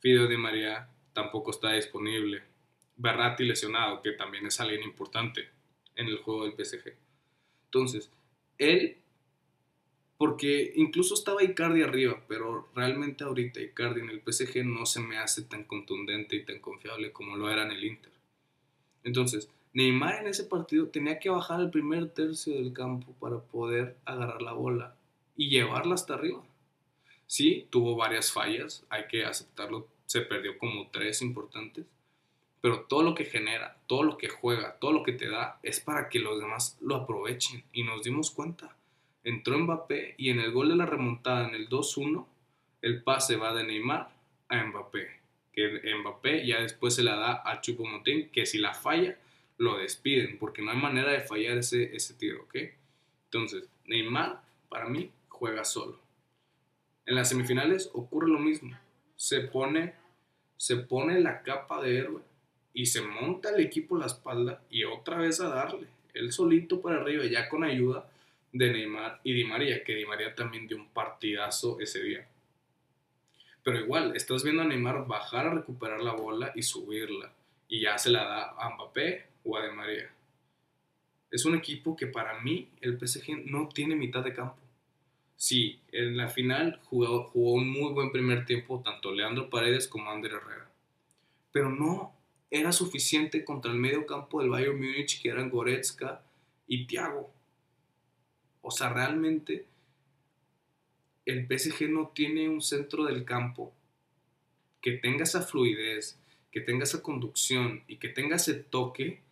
Fideo 0.00 0.26
Di 0.26 0.36
María 0.36 0.88
tampoco 1.12 1.50
está 1.50 1.72
disponible. 1.72 2.42
Berratti 2.96 3.44
lesionado, 3.44 4.02
que 4.02 4.12
también 4.12 4.46
es 4.46 4.60
alguien 4.60 4.82
importante 4.82 5.48
en 5.96 6.06
el 6.06 6.18
juego 6.18 6.44
del 6.44 6.54
PSG. 6.54 6.94
Entonces, 7.66 8.10
él 8.58 8.98
porque 10.16 10.72
incluso 10.76 11.14
estaba 11.14 11.42
Icardi 11.42 11.82
arriba, 11.82 12.22
pero 12.28 12.68
realmente 12.74 13.24
ahorita 13.24 13.60
Icardi 13.60 14.00
en 14.00 14.10
el 14.10 14.22
PSG 14.22 14.64
no 14.64 14.86
se 14.86 15.00
me 15.00 15.18
hace 15.18 15.42
tan 15.42 15.64
contundente 15.64 16.36
y 16.36 16.44
tan 16.44 16.60
confiable 16.60 17.12
como 17.12 17.36
lo 17.36 17.50
era 17.50 17.64
en 17.64 17.72
el 17.72 17.84
Inter. 17.84 18.12
Entonces, 19.02 19.50
Neymar 19.72 20.22
en 20.22 20.28
ese 20.28 20.44
partido 20.44 20.88
tenía 20.88 21.18
que 21.18 21.30
bajar 21.30 21.58
al 21.60 21.70
primer 21.70 22.08
tercio 22.10 22.54
del 22.54 22.72
campo 22.72 23.12
para 23.18 23.40
poder 23.40 23.96
agarrar 24.04 24.40
la 24.40 24.52
bola 24.52 24.96
y 25.36 25.50
llevarla 25.50 25.94
hasta 25.94 26.14
arriba. 26.14 26.44
Sí, 27.26 27.66
tuvo 27.70 27.96
varias 27.96 28.32
fallas, 28.32 28.84
hay 28.90 29.06
que 29.08 29.24
aceptarlo, 29.24 29.88
se 30.06 30.20
perdió 30.20 30.58
como 30.58 30.88
tres 30.90 31.22
importantes, 31.22 31.86
pero 32.60 32.82
todo 32.82 33.02
lo 33.02 33.14
que 33.14 33.24
genera, 33.24 33.78
todo 33.86 34.02
lo 34.02 34.16
que 34.16 34.28
juega, 34.28 34.78
todo 34.78 34.92
lo 34.92 35.02
que 35.02 35.12
te 35.12 35.28
da 35.28 35.58
es 35.62 35.80
para 35.80 36.08
que 36.08 36.18
los 36.18 36.38
demás 36.38 36.78
lo 36.80 36.96
aprovechen 36.96 37.64
y 37.72 37.82
nos 37.82 38.02
dimos 38.02 38.30
cuenta 38.30 38.74
entró 39.24 39.58
Mbappé 39.58 40.14
y 40.18 40.30
en 40.30 40.38
el 40.38 40.52
gol 40.52 40.68
de 40.68 40.76
la 40.76 40.86
remontada 40.86 41.48
en 41.48 41.54
el 41.54 41.68
2-1, 41.68 42.26
el 42.82 43.02
pase 43.02 43.36
va 43.36 43.54
de 43.54 43.64
Neymar 43.64 44.10
a 44.48 44.64
Mbappé. 44.64 45.08
Que 45.52 45.80
Mbappé 46.00 46.46
ya 46.46 46.60
después 46.60 46.94
se 46.94 47.02
la 47.02 47.16
da 47.16 47.42
a 47.44 47.60
Chupomotín, 47.60 48.28
que 48.30 48.46
si 48.46 48.58
la 48.58 48.74
falla, 48.74 49.18
lo 49.56 49.78
despiden, 49.78 50.38
porque 50.38 50.62
no 50.62 50.70
hay 50.70 50.76
manera 50.76 51.12
de 51.12 51.20
fallar 51.20 51.58
ese, 51.58 51.94
ese 51.96 52.14
tiro, 52.14 52.42
¿ok? 52.42 52.56
Entonces, 53.26 53.68
Neymar, 53.86 54.42
para 54.68 54.88
mí, 54.88 55.10
juega 55.28 55.64
solo. 55.64 55.98
En 57.06 57.14
las 57.14 57.28
semifinales 57.28 57.90
ocurre 57.92 58.28
lo 58.28 58.38
mismo. 58.38 58.76
Se 59.16 59.40
pone, 59.40 59.94
se 60.56 60.76
pone 60.76 61.20
la 61.20 61.42
capa 61.42 61.82
de 61.82 61.98
héroe 61.98 62.22
y 62.72 62.86
se 62.86 63.02
monta 63.02 63.50
el 63.50 63.60
equipo 63.60 63.96
a 63.96 64.00
la 64.00 64.06
espalda 64.06 64.62
y 64.70 64.84
otra 64.84 65.18
vez 65.18 65.40
a 65.40 65.48
darle. 65.48 65.86
Él 66.14 66.32
solito 66.32 66.80
para 66.80 67.00
arriba, 67.00 67.24
ya 67.24 67.48
con 67.48 67.64
ayuda 67.64 68.08
de 68.52 68.72
Neymar 68.72 69.20
y 69.24 69.34
Di 69.34 69.44
María, 69.44 69.82
que 69.84 69.94
Di 69.94 70.06
María 70.06 70.34
también 70.34 70.66
dio 70.66 70.76
un 70.76 70.88
partidazo 70.88 71.78
ese 71.80 72.02
día. 72.02 72.26
Pero 73.62 73.80
igual, 73.80 74.14
estás 74.16 74.44
viendo 74.44 74.62
a 74.62 74.66
Neymar 74.66 75.06
bajar 75.06 75.46
a 75.46 75.54
recuperar 75.54 76.00
la 76.00 76.12
bola 76.12 76.52
y 76.54 76.62
subirla. 76.62 77.32
Y 77.68 77.80
ya 77.80 77.98
se 77.98 78.10
la 78.10 78.24
da 78.24 78.54
a 78.58 78.70
Mbappé 78.70 79.26
o 79.44 79.56
a 79.56 79.66
Di 79.66 79.74
María. 79.74 80.10
Es 81.30 81.44
un 81.44 81.56
equipo 81.56 81.96
que 81.96 82.06
para 82.06 82.40
mí 82.40 82.68
el 82.80 82.98
PSG 82.98 83.50
no 83.50 83.68
tiene 83.68 83.96
mitad 83.96 84.22
de 84.22 84.32
campo. 84.32 84.63
Sí, 85.36 85.80
en 85.92 86.16
la 86.16 86.28
final 86.28 86.80
jugó, 86.84 87.24
jugó 87.24 87.54
un 87.54 87.68
muy 87.68 87.92
buen 87.92 88.12
primer 88.12 88.46
tiempo 88.46 88.82
tanto 88.84 89.12
Leandro 89.12 89.50
Paredes 89.50 89.88
como 89.88 90.10
Ander 90.10 90.32
Herrera. 90.32 90.70
Pero 91.52 91.70
no 91.70 92.14
era 92.50 92.72
suficiente 92.72 93.44
contra 93.44 93.72
el 93.72 93.78
medio 93.78 94.06
campo 94.06 94.40
del 94.40 94.50
Bayern 94.50 94.76
Múnich 94.76 95.20
que 95.20 95.28
eran 95.28 95.50
Goretzka 95.50 96.22
y 96.66 96.86
Thiago. 96.86 97.30
O 98.62 98.70
sea, 98.70 98.90
realmente 98.90 99.66
el 101.26 101.46
PSG 101.46 101.88
no 101.88 102.12
tiene 102.14 102.48
un 102.48 102.60
centro 102.60 103.04
del 103.04 103.24
campo 103.24 103.72
que 104.80 104.92
tenga 104.92 105.24
esa 105.24 105.42
fluidez, 105.42 106.18
que 106.52 106.60
tenga 106.60 106.84
esa 106.84 107.02
conducción 107.02 107.82
y 107.88 107.96
que 107.96 108.08
tenga 108.08 108.36
ese 108.36 108.54
toque 108.54 109.23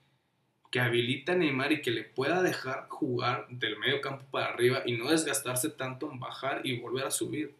que 0.72 0.80
habilita 0.80 1.32
a 1.32 1.36
Neymar 1.36 1.70
y 1.70 1.82
que 1.82 1.90
le 1.90 2.02
pueda 2.02 2.42
dejar 2.42 2.88
jugar 2.88 3.46
del 3.50 3.78
medio 3.78 4.00
campo 4.00 4.24
para 4.30 4.46
arriba 4.46 4.82
y 4.86 4.96
no 4.96 5.10
desgastarse 5.10 5.68
tanto 5.68 6.10
en 6.10 6.18
bajar 6.18 6.62
y 6.64 6.80
volver 6.80 7.04
a 7.04 7.10
subir. 7.10 7.54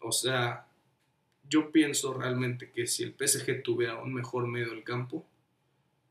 O 0.00 0.10
sea, 0.10 0.66
yo 1.48 1.70
pienso 1.70 2.12
realmente 2.12 2.72
que 2.72 2.88
si 2.88 3.04
el 3.04 3.14
PSG 3.16 3.62
tuviera 3.62 4.02
un 4.02 4.12
mejor 4.12 4.48
medio 4.48 4.70
del 4.70 4.82
campo, 4.82 5.24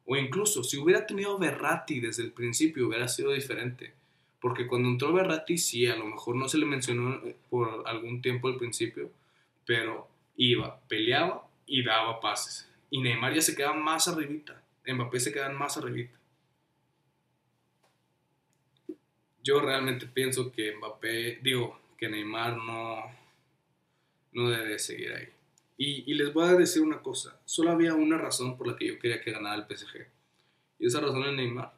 o 0.05 0.15
incluso, 0.15 0.63
si 0.63 0.77
hubiera 0.77 1.05
tenido 1.05 1.37
Berratti 1.37 1.99
desde 1.99 2.23
el 2.23 2.31
principio, 2.31 2.87
hubiera 2.87 3.09
sido 3.09 3.33
diferente. 3.33 3.93
Porque 4.39 4.67
cuando 4.67 4.87
entró 4.87 5.11
Berratti, 5.11 5.57
sí, 5.57 5.85
a 5.85 5.97
lo 5.97 6.05
mejor 6.05 6.37
no 6.37 6.47
se 6.47 6.57
le 6.57 6.65
mencionó 6.65 7.15
eh, 7.25 7.35
por 7.49 7.83
algún 7.87 8.21
tiempo 8.21 8.47
al 8.47 8.55
principio, 8.55 9.11
pero 9.65 10.07
iba, 10.37 10.79
peleaba 10.87 11.45
y 11.65 11.83
daba 11.83 12.21
pases. 12.21 12.69
Y 12.89 13.01
Neymar 13.01 13.33
ya 13.33 13.41
se 13.41 13.55
quedaba 13.55 13.75
más 13.75 14.07
arribita. 14.07 14.62
Mbappé 14.85 15.19
se 15.19 15.31
quedaba 15.31 15.53
más 15.53 15.77
arribita. 15.77 16.17
Yo 19.43 19.59
realmente 19.59 20.07
pienso 20.07 20.51
que 20.51 20.75
Mbappé, 20.75 21.39
digo, 21.41 21.79
que 21.97 22.09
Neymar 22.09 22.57
no, 22.57 23.03
no 24.33 24.49
debe 24.49 24.79
seguir 24.79 25.13
ahí. 25.13 25.29
Y, 25.77 26.13
les 26.13 26.31
voy 26.31 26.47
a 26.47 26.53
decir 26.53 26.81
una 26.81 27.01
cosa, 27.01 27.39
solo 27.45 27.71
había 27.71 27.93
una 27.93 28.17
razón 28.17 28.57
por 28.57 28.67
la 28.67 28.75
que 28.75 28.87
yo 28.87 28.99
quería 28.99 29.21
que 29.21 29.31
ganara 29.31 29.55
el 29.55 29.65
PSG. 29.65 30.07
Y 30.79 30.85
esa 30.85 31.01
razón 31.01 31.23
es 31.25 31.33
Neymar. 31.33 31.73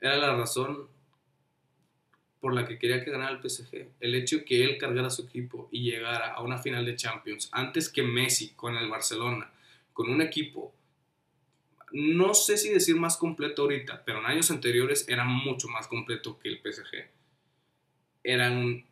Era 0.00 0.16
la 0.18 0.36
razón 0.36 0.88
por 2.40 2.54
la 2.54 2.66
que 2.66 2.78
quería 2.78 3.02
que 3.02 3.10
ganara 3.10 3.32
el 3.32 3.42
PSG. 3.42 3.88
El 3.98 4.14
hecho 4.14 4.38
de 4.38 4.44
que 4.44 4.64
él 4.64 4.78
cargara 4.78 5.10
su 5.10 5.22
equipo 5.22 5.68
y 5.72 5.90
llegara 5.90 6.32
a 6.32 6.42
una 6.42 6.58
final 6.58 6.84
de 6.84 6.94
Champions 6.94 7.48
antes 7.50 7.88
que 7.88 8.02
Messi 8.02 8.50
con 8.50 8.76
el 8.76 8.88
Barcelona, 8.88 9.50
con 9.92 10.08
un 10.10 10.22
equipo, 10.22 10.72
no 11.92 12.34
sé 12.34 12.56
si 12.56 12.70
decir 12.70 12.96
más 12.96 13.16
completo 13.16 13.62
ahorita, 13.62 14.04
pero 14.04 14.18
en 14.18 14.26
años 14.26 14.50
anteriores 14.50 15.08
era 15.08 15.24
mucho 15.24 15.68
más 15.68 15.86
completo 15.86 16.38
que 16.38 16.48
el 16.48 16.60
PSG. 16.60 17.08
Eran... 18.22 18.84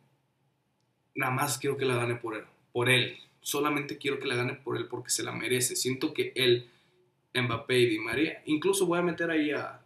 Nada 1.15 1.31
más 1.31 1.57
quiero 1.57 1.77
que 1.77 1.85
la 1.85 1.95
gane 1.95 2.15
por 2.15 2.35
él. 2.35 2.45
Por 2.71 2.89
él 2.89 3.17
solamente 3.47 3.97
quiero 3.97 4.19
que 4.19 4.27
la 4.27 4.35
gane 4.35 4.55
por 4.55 4.75
él 4.75 4.87
porque 4.87 5.09
se 5.09 5.23
la 5.23 5.31
merece. 5.31 5.77
Siento 5.77 6.13
que 6.13 6.33
él, 6.35 6.69
Mbappé 7.33 7.79
y 7.79 7.85
Di 7.85 7.99
María, 7.99 8.41
incluso 8.45 8.85
voy 8.85 8.99
a 8.99 9.03
meter 9.03 9.31
ahí 9.31 9.51
a, 9.51 9.79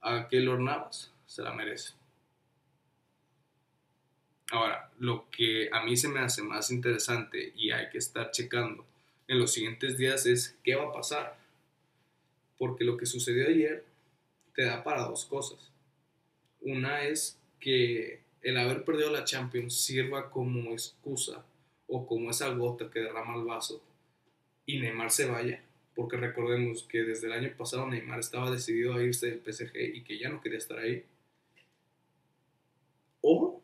a 0.00 0.28
Navas, 0.30 1.12
se 1.26 1.42
la 1.42 1.52
merece. 1.52 1.94
Ahora, 4.52 4.92
lo 5.00 5.28
que 5.28 5.70
a 5.72 5.82
mí 5.82 5.96
se 5.96 6.08
me 6.08 6.20
hace 6.20 6.44
más 6.44 6.70
interesante 6.70 7.52
y 7.56 7.72
hay 7.72 7.90
que 7.90 7.98
estar 7.98 8.30
checando 8.30 8.86
en 9.26 9.40
los 9.40 9.52
siguientes 9.52 9.98
días 9.98 10.26
es 10.26 10.56
qué 10.62 10.76
va 10.76 10.84
a 10.84 10.92
pasar. 10.92 11.36
Porque 12.60 12.84
lo 12.84 12.98
que 12.98 13.06
sucedió 13.06 13.48
ayer 13.48 13.84
te 14.54 14.64
da 14.66 14.84
para 14.84 15.06
dos 15.06 15.24
cosas. 15.24 15.72
Una 16.60 17.04
es 17.04 17.38
que 17.58 18.20
el 18.42 18.58
haber 18.58 18.84
perdido 18.84 19.10
la 19.10 19.24
Champions 19.24 19.80
sirva 19.80 20.30
como 20.30 20.72
excusa 20.72 21.42
o 21.86 22.06
como 22.06 22.30
esa 22.30 22.50
gota 22.50 22.90
que 22.90 23.00
derrama 23.00 23.36
el 23.36 23.44
vaso 23.44 23.82
y 24.66 24.78
Neymar 24.78 25.10
se 25.10 25.24
vaya, 25.24 25.64
porque 25.94 26.18
recordemos 26.18 26.82
que 26.82 27.02
desde 27.02 27.28
el 27.28 27.32
año 27.32 27.56
pasado 27.56 27.86
Neymar 27.86 28.20
estaba 28.20 28.50
decidido 28.50 28.92
a 28.92 29.02
irse 29.02 29.30
del 29.30 29.40
PSG 29.40 29.96
y 29.96 30.02
que 30.02 30.18
ya 30.18 30.28
no 30.28 30.42
quería 30.42 30.58
estar 30.58 30.78
ahí. 30.78 31.02
O 33.22 33.62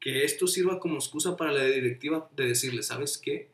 que 0.00 0.24
esto 0.24 0.46
sirva 0.46 0.80
como 0.80 0.94
excusa 0.94 1.36
para 1.36 1.52
la 1.52 1.64
directiva 1.64 2.30
de 2.34 2.46
decirle, 2.46 2.82
¿sabes 2.82 3.18
qué? 3.18 3.52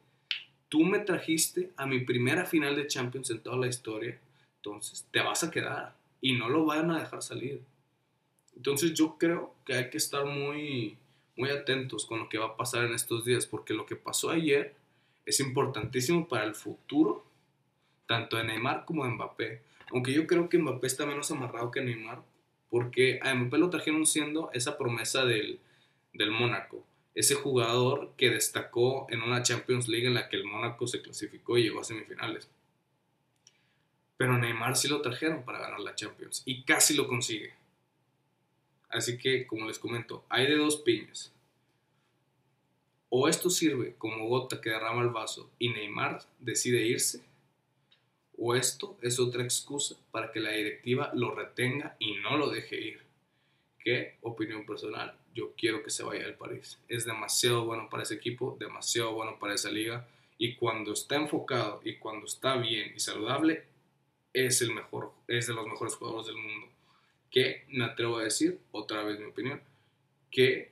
tú 0.69 0.85
me 0.85 1.01
trajiste 1.01 1.71
a 1.77 1.87
mi 1.87 2.01
primera 2.01 2.45
final 2.45 2.77
de 2.77 2.87
Champions 2.87 3.31
en 3.31 3.41
toda 3.41 3.57
la 3.57 3.69
historia, 3.69 4.19
entonces 4.59 5.07
te 5.11 5.21
vas 5.21 5.45
a 5.45 5.51
quedar 5.51 5.97
y 6.21 6.35
no 6.35 6.49
lo 6.49 6.65
van 6.65 6.91
a 6.91 6.99
dejar 6.99 7.23
salir. 7.23 7.63
Entonces 8.57 8.93
yo 8.95 9.17
creo 9.19 9.55
que 9.65 9.75
hay 9.75 9.91
que 9.91 9.99
estar 9.99 10.25
muy, 10.25 10.99
muy 11.37 11.51
atentos 11.51 12.07
con 12.07 12.19
lo 12.19 12.29
que 12.29 12.39
va 12.39 12.47
a 12.47 12.57
pasar 12.57 12.85
en 12.85 12.93
estos 12.93 13.25
días, 13.25 13.47
porque 13.47 13.73
lo 13.73 13.87
que 13.87 13.97
pasó 13.97 14.31
ayer 14.31 14.75
es 15.25 15.41
importantísimo 15.41 16.27
para 16.27 16.45
el 16.45 16.55
futuro, 16.55 17.25
tanto 18.07 18.37
de 18.37 18.45
Neymar 18.45 18.85
como 18.85 19.05
de 19.05 19.11
Mbappé. 19.13 19.63
Aunque 19.93 20.13
yo 20.13 20.27
creo 20.27 20.49
que 20.49 20.59
Mbappé 20.59 20.87
está 20.89 21.07
menos 21.07 21.31
amarrado 21.31 21.71
que 21.71 21.81
Neymar, 21.81 22.23
porque 22.69 23.21
a 23.23 23.33
Mbappé 23.35 23.59
lo 23.59 23.71
trajeron 23.71 24.07
siendo 24.07 24.51
esa 24.53 24.77
promesa 24.77 25.25
del, 25.25 25.61
del 26.13 26.33
Mónaco, 26.33 26.85
ese 27.15 27.37
jugador 27.37 28.13
que 28.17 28.31
destacó 28.31 29.07
en 29.11 29.23
una 29.23 29.43
Champions 29.43 29.87
League 29.87 30.09
en 30.09 30.15
la 30.15 30.29
que 30.29 30.37
el 30.37 30.45
Mónaco 30.45 30.89
se 30.89 31.01
clasificó 31.01 31.57
y 31.57 31.63
llegó 31.63 31.81
a 31.81 31.85
semifinales. 31.85 32.51
Pero 34.19 34.37
Neymar 34.37 34.77
sí 34.77 34.89
lo 34.89 35.01
trajeron 35.01 35.45
para 35.45 35.61
ganar 35.61 35.81
la 35.81 35.95
Champions 35.95 36.43
y 36.45 36.65
casi 36.65 36.95
lo 36.95 37.09
consigue. 37.09 37.55
Así 38.91 39.17
que, 39.17 39.47
como 39.47 39.67
les 39.67 39.79
comento, 39.79 40.25
hay 40.29 40.47
de 40.47 40.57
dos 40.57 40.77
piñas. 40.77 41.33
O 43.09 43.27
esto 43.27 43.49
sirve 43.49 43.95
como 43.97 44.29
gota 44.29 44.61
que 44.61 44.69
derrama 44.69 45.01
el 45.01 45.09
vaso 45.09 45.51
y 45.59 45.71
Neymar 45.71 46.21
decide 46.39 46.83
irse, 46.83 47.23
o 48.37 48.55
esto 48.55 48.97
es 49.03 49.19
otra 49.19 49.43
excusa 49.43 49.97
para 50.11 50.31
que 50.31 50.41
la 50.41 50.51
directiva 50.51 51.11
lo 51.15 51.35
retenga 51.35 51.97
y 51.99 52.15
no 52.17 52.37
lo 52.37 52.51
deje 52.51 52.81
ir. 52.81 53.01
¿Qué 53.79 54.17
opinión 54.21 54.65
personal? 54.65 55.17
Yo 55.35 55.53
quiero 55.57 55.83
que 55.83 55.91
se 55.91 56.03
vaya 56.03 56.25
del 56.25 56.35
París. 56.35 56.79
Es 56.89 57.05
demasiado 57.05 57.65
bueno 57.65 57.89
para 57.91 58.05
ese 58.05 58.15
equipo, 58.15 58.57
demasiado 58.61 59.13
bueno 59.13 59.39
para 59.39 59.55
esa 59.55 59.71
liga. 59.71 60.07
Y 60.37 60.55
cuando 60.55 60.93
está 60.93 61.17
enfocado 61.17 61.81
y 61.85 61.97
cuando 61.97 62.27
está 62.27 62.57
bien 62.57 62.93
y 62.95 63.01
saludable, 63.01 63.65
es 64.47 64.63
el 64.63 64.73
mejor, 64.73 65.13
es 65.27 65.47
de 65.47 65.55
los 65.55 65.67
mejores 65.67 65.95
jugadores 65.95 66.27
del 66.27 66.37
mundo 66.37 66.69
que 67.31 67.65
me 67.69 67.85
atrevo 67.85 68.19
a 68.19 68.25
decir, 68.25 68.59
otra 68.73 69.03
vez 69.03 69.19
mi 69.19 69.27
opinión, 69.27 69.61
que 70.31 70.71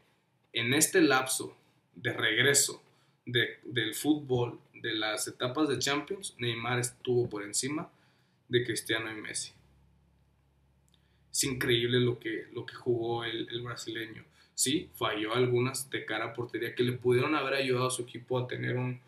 en 0.53 0.75
este 0.75 1.01
lapso 1.01 1.57
de 1.95 2.13
regreso 2.13 2.83
del 3.25 3.95
fútbol, 3.95 4.59
de 4.75 4.95
las 4.95 5.27
etapas 5.27 5.69
de 5.69 5.79
Champions, 5.79 6.35
Neymar 6.39 6.79
estuvo 6.79 7.29
por 7.29 7.43
encima 7.43 7.91
de 8.49 8.65
Cristiano 8.65 9.11
y 9.11 9.21
Messi. 9.21 9.53
Es 11.33 11.45
increíble 11.45 12.01
lo 12.01 12.19
que, 12.19 12.47
lo 12.53 12.65
que 12.65 12.75
jugó 12.75 13.25
el, 13.25 13.61
brasileño. 13.63 14.25
Sí, 14.55 14.89
falló 14.95 15.35
algunas 15.35 15.91
de 15.91 16.07
cara 16.07 16.27
a 16.27 16.35
portería 16.35 16.75
que 16.75 16.83
le 16.83 16.93
pudieron 16.93 17.35
haber 17.35 17.55
ayudado 17.55 17.89
a 17.89 17.91
su 17.91 18.03
equipo 18.03 18.39
a 18.39 18.47
tener 18.47 18.77
un, 18.77 18.99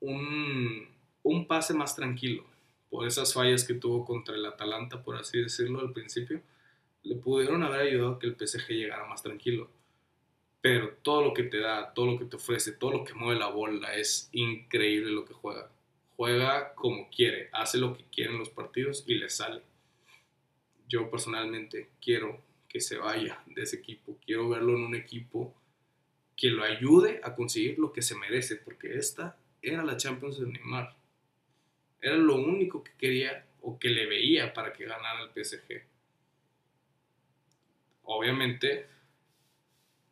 un, 0.00 0.88
un 1.22 1.46
pase 1.46 1.74
más 1.74 1.94
tranquilo 1.94 2.44
por 2.90 3.06
esas 3.06 3.34
fallas 3.34 3.64
que 3.64 3.74
tuvo 3.74 4.04
contra 4.04 4.34
el 4.34 4.46
Atalanta, 4.46 5.02
por 5.02 5.16
así 5.16 5.40
decirlo, 5.40 5.80
al 5.80 5.92
principio 5.92 6.42
le 7.02 7.16
pudieron 7.16 7.62
haber 7.62 7.80
ayudado 7.80 8.12
a 8.12 8.18
que 8.18 8.26
el 8.26 8.36
PSG 8.36 8.68
llegara 8.68 9.06
más 9.06 9.22
tranquilo. 9.22 9.70
Pero 10.60 10.90
todo 11.02 11.22
lo 11.22 11.34
que 11.34 11.44
te 11.44 11.58
da, 11.58 11.94
todo 11.94 12.06
lo 12.06 12.18
que 12.18 12.24
te 12.24 12.36
ofrece, 12.36 12.72
todo 12.72 12.92
lo 12.92 13.04
que 13.04 13.14
mueve 13.14 13.38
la 13.38 13.48
bola, 13.48 13.94
es 13.94 14.28
increíble 14.32 15.12
lo 15.12 15.24
que 15.24 15.32
juega. 15.32 15.70
Juega 16.16 16.74
como 16.74 17.08
quiere, 17.10 17.48
hace 17.52 17.78
lo 17.78 17.96
que 17.96 18.04
quiere 18.12 18.32
en 18.32 18.38
los 18.38 18.50
partidos 18.50 19.04
y 19.06 19.14
le 19.14 19.30
sale. 19.30 19.62
Yo 20.88 21.10
personalmente 21.10 21.90
quiero 22.00 22.42
que 22.68 22.80
se 22.80 22.98
vaya 22.98 23.42
de 23.46 23.62
ese 23.62 23.76
equipo. 23.76 24.18
Quiero 24.26 24.48
verlo 24.48 24.74
en 24.74 24.84
un 24.84 24.94
equipo 24.94 25.54
que 26.36 26.50
lo 26.50 26.64
ayude 26.64 27.20
a 27.22 27.34
conseguir 27.34 27.78
lo 27.78 27.92
que 27.92 28.02
se 28.02 28.16
merece, 28.16 28.56
porque 28.56 28.96
esta 28.96 29.36
era 29.62 29.84
la 29.84 29.96
Champions 29.96 30.38
de 30.38 30.46
Neymar. 30.46 30.97
Era 32.00 32.16
lo 32.16 32.36
único 32.36 32.82
que 32.84 32.92
quería 32.98 33.44
o 33.60 33.78
que 33.78 33.88
le 33.88 34.06
veía 34.06 34.52
para 34.52 34.72
que 34.72 34.86
ganara 34.86 35.22
el 35.22 35.30
PSG 35.30 35.82
obviamente 38.08 38.86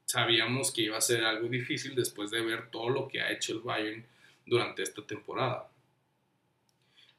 sabíamos 0.05 0.71
que 0.71 0.83
iba 0.83 0.99
a 0.99 1.01
ser 1.01 1.25
algo 1.25 1.49
difícil 1.49 1.95
después 1.95 2.31
de 2.31 2.43
ver 2.43 2.71
todo 2.71 2.91
lo 2.91 3.09
que 3.09 3.21
ha 3.21 3.33
hecho 3.33 3.55
el 3.55 3.61
Bayern 3.61 4.07
durante 4.45 4.83
esta 4.83 5.05
temporada. 5.05 5.69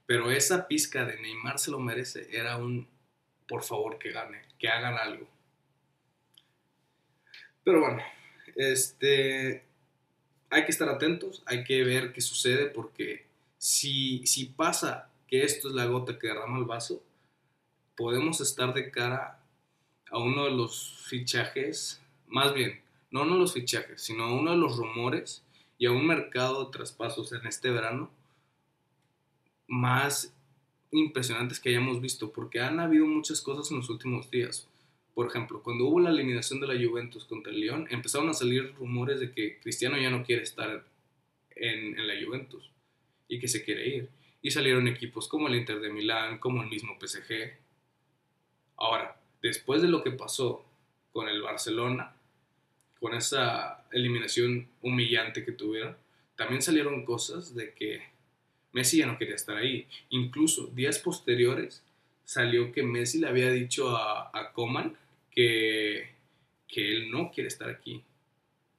Pero 0.05 0.31
esa 0.31 0.67
pizca 0.67 1.03
de 1.03 1.19
Neymar 1.19 1.59
se 1.59 1.71
lo 1.71 1.79
merece. 1.79 2.29
Era 2.31 2.57
un, 2.57 2.87
por 3.47 3.63
favor, 3.63 3.97
que 3.97 4.11
gane, 4.11 4.43
que 4.57 4.69
hagan 4.69 4.95
algo. 4.97 5.27
Pero 7.63 7.81
bueno, 7.81 8.01
este, 8.55 9.63
hay 10.49 10.63
que 10.63 10.71
estar 10.71 10.87
atentos, 10.87 11.43
hay 11.45 11.65
que 11.65 11.83
ver 11.83 12.13
qué 12.13 12.21
sucede 12.21 12.67
porque 12.67 13.26
si, 13.57 14.53
pasa 14.55 15.09
que 15.27 15.43
esto 15.43 15.69
es 15.69 15.73
la 15.73 15.85
gota 15.85 16.17
que 16.17 16.27
derrama 16.27 16.59
el 16.59 16.65
vaso, 16.65 17.03
podemos 17.95 18.39
estar 18.39 18.73
de 18.73 18.91
cara 18.91 19.43
a 20.09 20.19
uno 20.19 20.45
de 20.45 20.51
los 20.51 21.03
fichajes, 21.07 22.01
más 22.27 22.53
bien, 22.53 22.81
no 23.11 23.23
uno 23.23 23.33
de 23.33 23.39
los 23.39 23.53
fichajes, 23.53 24.01
sino 24.01 24.25
a 24.25 24.33
uno 24.33 24.51
de 24.51 24.57
los 24.57 24.77
rumores 24.77 25.43
y 25.77 25.85
a 25.85 25.91
un 25.91 26.05
mercado 26.05 26.65
de 26.65 26.71
traspasos 26.71 27.31
en 27.33 27.45
este 27.47 27.69
verano 27.69 28.11
más 29.67 30.33
impresionantes 30.91 31.59
que 31.59 31.69
hayamos 31.69 31.99
visto, 31.99 32.31
porque 32.31 32.61
han 32.61 32.79
habido 32.79 33.05
muchas 33.05 33.41
cosas 33.41 33.69
en 33.71 33.77
los 33.77 33.89
últimos 33.89 34.31
días. 34.31 34.69
Por 35.13 35.27
ejemplo, 35.27 35.61
cuando 35.63 35.85
hubo 35.85 35.99
la 35.99 36.11
eliminación 36.11 36.59
de 36.61 36.67
la 36.67 36.87
Juventus 36.87 37.25
contra 37.25 37.51
el 37.51 37.59
León, 37.59 37.87
empezaron 37.89 38.29
a 38.29 38.33
salir 38.33 38.73
rumores 38.75 39.19
de 39.19 39.31
que 39.31 39.59
Cristiano 39.59 39.97
ya 39.97 40.09
no 40.09 40.23
quiere 40.23 40.43
estar 40.43 40.85
en 41.55 42.07
la 42.07 42.13
Juventus 42.23 42.71
y 43.27 43.39
que 43.39 43.47
se 43.47 43.63
quiere 43.63 43.87
ir. 43.87 44.09
Y 44.41 44.51
salieron 44.51 44.87
equipos 44.87 45.27
como 45.27 45.47
el 45.47 45.55
Inter 45.55 45.79
de 45.79 45.91
Milán, 45.91 46.39
como 46.39 46.61
el 46.61 46.69
mismo 46.69 46.97
PSG. 46.99 47.57
Ahora, 48.77 49.19
después 49.41 49.81
de 49.81 49.87
lo 49.87 50.03
que 50.03 50.11
pasó 50.11 50.65
con 51.11 51.27
el 51.27 51.41
Barcelona, 51.41 52.15
con 52.99 53.13
esa 53.13 53.85
eliminación 53.91 54.69
humillante 54.81 55.43
que 55.43 55.51
tuvieron, 55.51 55.97
también 56.35 56.61
salieron 56.61 57.03
cosas 57.03 57.55
de 57.55 57.73
que 57.73 58.03
Messi 58.71 58.99
ya 58.99 59.07
no 59.07 59.17
quería 59.17 59.35
estar 59.35 59.57
ahí. 59.57 59.87
Incluso 60.09 60.67
días 60.67 60.99
posteriores 60.99 61.83
salió 62.23 62.71
que 62.71 62.83
Messi 62.83 63.19
le 63.19 63.27
había 63.27 63.49
dicho 63.51 63.95
a, 63.95 64.29
a 64.33 64.51
Coman 64.53 64.95
que, 65.31 66.09
que 66.67 66.93
él 66.93 67.11
no 67.11 67.31
quiere 67.31 67.47
estar 67.47 67.69
aquí. 67.69 68.03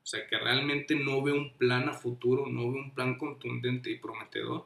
O 0.09 0.11
sea, 0.11 0.27
que 0.27 0.39
realmente 0.39 0.95
no 0.95 1.21
ve 1.23 1.33
un 1.33 1.53
plan 1.59 1.87
a 1.87 1.93
futuro, 1.93 2.47
no 2.47 2.73
ve 2.73 2.79
un 2.79 2.95
plan 2.95 3.19
contundente 3.19 3.91
y 3.91 3.99
prometedor 3.99 4.65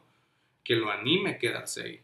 que 0.63 0.77
lo 0.77 0.89
anime 0.89 1.31
a 1.31 1.39
quedarse 1.39 1.83
ahí 1.83 2.01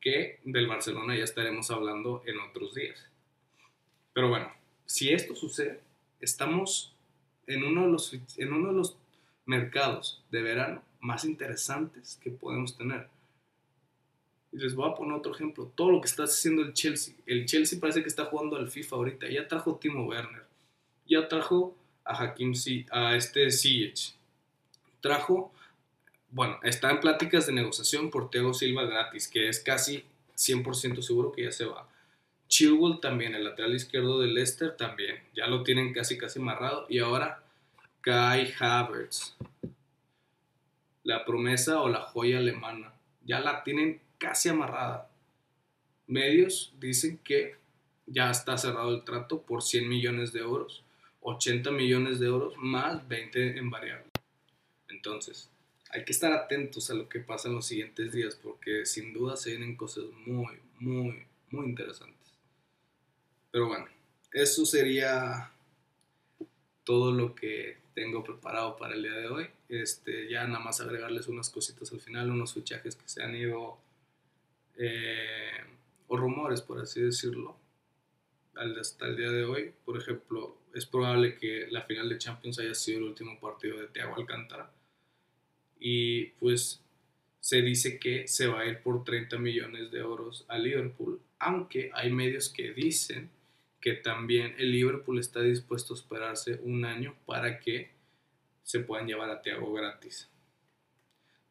que 0.00 0.38
del 0.44 0.68
Barcelona 0.68 1.16
ya 1.16 1.24
estaremos 1.24 1.72
hablando 1.72 2.22
en 2.24 2.38
otros 2.38 2.72
días. 2.76 3.04
Pero 4.12 4.28
bueno, 4.28 4.48
si 4.86 5.12
esto 5.12 5.34
sucede, 5.34 5.80
estamos 6.20 6.94
en 7.48 7.64
uno 7.64 7.86
de 7.86 7.88
los, 7.88 8.14
en 8.14 8.52
uno 8.52 8.68
de 8.68 8.74
los 8.74 8.96
mercados 9.44 10.22
de 10.30 10.40
verano 10.40 10.84
más 11.00 11.24
interesantes 11.24 12.16
que 12.22 12.30
podemos 12.30 12.76
tener. 12.76 13.08
Y 14.52 14.58
les 14.58 14.76
voy 14.76 14.88
a 14.88 14.94
poner 14.94 15.14
otro 15.14 15.34
ejemplo. 15.34 15.72
Todo 15.74 15.90
lo 15.90 16.00
que 16.00 16.06
está 16.06 16.22
haciendo 16.22 16.62
el 16.62 16.74
Chelsea. 16.74 17.16
El 17.26 17.44
Chelsea 17.46 17.80
parece 17.80 18.02
que 18.02 18.08
está 18.08 18.26
jugando 18.26 18.54
al 18.54 18.68
FIFA 18.68 18.94
ahorita. 18.94 19.28
Ya 19.28 19.48
trajo 19.48 19.78
Timo 19.78 20.06
Werner. 20.06 20.47
Ya 21.08 21.26
trajo 21.26 21.76
a 22.04 22.22
Hakim 22.22 22.52
a 22.90 23.16
este 23.16 23.50
Ziyech. 23.50 24.14
Trajo 25.00 25.52
bueno, 26.30 26.58
está 26.62 26.90
en 26.90 27.00
pláticas 27.00 27.46
de 27.46 27.52
negociación 27.52 28.10
por 28.10 28.30
Thiago 28.30 28.52
Silva 28.52 28.84
gratis, 28.84 29.28
que 29.28 29.48
es 29.48 29.60
casi 29.60 30.04
100% 30.36 31.00
seguro 31.00 31.32
que 31.32 31.44
ya 31.44 31.52
se 31.52 31.64
va. 31.64 31.88
Chilwell 32.48 33.00
también, 33.00 33.34
el 33.34 33.44
lateral 33.44 33.74
izquierdo 33.74 34.20
de 34.20 34.28
Leicester 34.28 34.76
también, 34.76 35.22
ya 35.34 35.46
lo 35.46 35.62
tienen 35.62 35.92
casi 35.92 36.18
casi 36.18 36.38
amarrado. 36.38 36.86
Y 36.88 36.98
ahora 36.98 37.42
Kai 38.02 38.52
Havertz, 38.58 39.36
la 41.02 41.24
promesa 41.24 41.80
o 41.80 41.88
la 41.88 42.00
joya 42.00 42.38
alemana, 42.38 42.92
ya 43.24 43.40
la 43.40 43.62
tienen 43.64 44.00
casi 44.18 44.50
amarrada. 44.50 45.10
Medios 46.06 46.74
dicen 46.78 47.18
que 47.24 47.56
ya 48.06 48.30
está 48.30 48.58
cerrado 48.58 48.94
el 48.94 49.04
trato 49.04 49.42
por 49.42 49.62
100 49.62 49.88
millones 49.88 50.32
de 50.32 50.40
euros, 50.40 50.82
80 51.28 51.70
millones 51.70 52.18
de 52.20 52.26
euros 52.26 52.54
más 52.56 53.06
20 53.06 53.58
en 53.58 53.70
variable. 53.70 54.06
Entonces, 54.88 55.50
hay 55.90 56.04
que 56.04 56.12
estar 56.12 56.32
atentos 56.32 56.90
a 56.90 56.94
lo 56.94 57.08
que 57.08 57.20
pasa 57.20 57.48
en 57.48 57.54
los 57.54 57.66
siguientes 57.66 58.12
días 58.12 58.38
porque 58.42 58.84
sin 58.86 59.12
duda 59.12 59.36
se 59.36 59.50
vienen 59.50 59.76
cosas 59.76 60.04
muy, 60.26 60.58
muy, 60.78 61.26
muy 61.50 61.66
interesantes. 61.66 62.34
Pero 63.50 63.68
bueno, 63.68 63.86
eso 64.32 64.66
sería 64.66 65.50
todo 66.84 67.12
lo 67.12 67.34
que 67.34 67.78
tengo 67.94 68.22
preparado 68.24 68.76
para 68.76 68.94
el 68.94 69.02
día 69.02 69.12
de 69.12 69.28
hoy. 69.28 69.46
Este, 69.68 70.28
ya 70.30 70.46
nada 70.46 70.60
más 70.60 70.80
agregarles 70.80 71.28
unas 71.28 71.50
cositas 71.50 71.92
al 71.92 72.00
final, 72.00 72.30
unos 72.30 72.54
fichajes 72.54 72.96
que 72.96 73.08
se 73.08 73.22
han 73.22 73.34
ido, 73.34 73.78
eh, 74.76 75.64
o 76.06 76.16
rumores 76.16 76.62
por 76.62 76.80
así 76.80 77.00
decirlo, 77.02 77.56
hasta 78.58 79.06
el 79.06 79.16
día 79.16 79.30
de 79.30 79.44
hoy. 79.44 79.72
Por 79.84 79.96
ejemplo, 79.96 80.58
es 80.74 80.86
probable 80.86 81.36
que 81.36 81.66
la 81.70 81.82
final 81.82 82.08
de 82.08 82.18
Champions 82.18 82.58
haya 82.58 82.74
sido 82.74 82.98
el 82.98 83.04
último 83.04 83.38
partido 83.40 83.80
de 83.80 83.88
Thiago 83.88 84.16
Alcántara 84.16 84.70
y 85.80 86.26
pues 86.40 86.82
se 87.40 87.62
dice 87.62 87.98
que 87.98 88.26
se 88.26 88.48
va 88.48 88.60
a 88.60 88.66
ir 88.66 88.82
por 88.82 89.04
30 89.04 89.38
millones 89.38 89.90
de 89.90 90.00
euros 90.00 90.44
a 90.48 90.58
Liverpool, 90.58 91.20
aunque 91.38 91.90
hay 91.94 92.10
medios 92.10 92.48
que 92.48 92.72
dicen 92.72 93.30
que 93.80 93.94
también 93.94 94.54
el 94.58 94.72
Liverpool 94.72 95.18
está 95.18 95.40
dispuesto 95.40 95.94
a 95.94 95.96
esperarse 95.96 96.60
un 96.64 96.84
año 96.84 97.16
para 97.26 97.60
que 97.60 97.90
se 98.64 98.80
puedan 98.80 99.06
llevar 99.06 99.30
a 99.30 99.40
Thiago 99.40 99.72
gratis. 99.72 100.28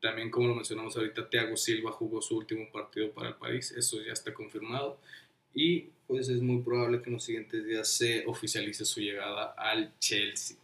También, 0.02 0.30
como 0.30 0.50
lo 0.50 0.56
mencionamos 0.56 0.96
ahorita, 0.96 1.30
Thiago 1.30 1.58
Silva 1.58 1.92
jugó 1.92 2.22
su 2.22 2.38
último 2.38 2.70
partido 2.72 3.12
para 3.12 3.30
el 3.30 3.36
París, 3.36 3.72
eso 3.72 4.02
ya 4.04 4.14
está 4.14 4.34
confirmado. 4.34 5.00
Y 5.56 5.90
pues 6.08 6.30
es 6.30 6.42
muy 6.42 6.62
probable 6.62 7.02
que 7.02 7.10
en 7.10 7.14
los 7.14 7.24
siguientes 7.24 7.66
días 7.66 7.88
se 7.90 8.26
oficialice 8.26 8.86
su 8.86 9.02
llegada 9.02 9.54
al 9.58 9.98
Chelsea. 10.00 10.58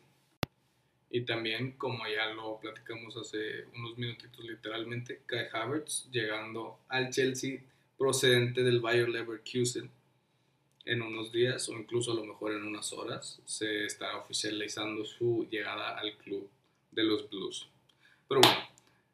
Y 1.10 1.22
también, 1.26 1.74
como 1.74 2.08
ya 2.08 2.34
lo 2.34 2.60
platicamos 2.60 3.16
hace 3.18 3.66
unos 3.76 3.98
minutitos 3.98 4.44
literalmente, 4.44 5.22
Kai 5.26 5.48
Havertz 5.52 6.10
llegando 6.12 6.80
al 6.88 7.12
Chelsea 7.12 7.60
procedente 7.98 8.64
del 8.64 8.80
Bayer 8.80 9.10
Leverkusen 9.10 9.92
en 10.86 11.02
unos 11.02 11.32
días 11.32 11.70
o 11.70 11.74
incluso 11.74 12.12
a 12.12 12.16
lo 12.16 12.26
mejor 12.26 12.54
en 12.54 12.64
unas 12.64 12.92
horas 12.94 13.40
se 13.46 13.86
está 13.86 14.18
oficializando 14.18 15.06
su 15.06 15.48
llegada 15.50 15.98
al 15.98 16.18
club 16.18 16.50
de 16.92 17.04
los 17.04 17.30
Blues. 17.30 17.68
Pero 18.28 18.42
bueno, 18.42 18.68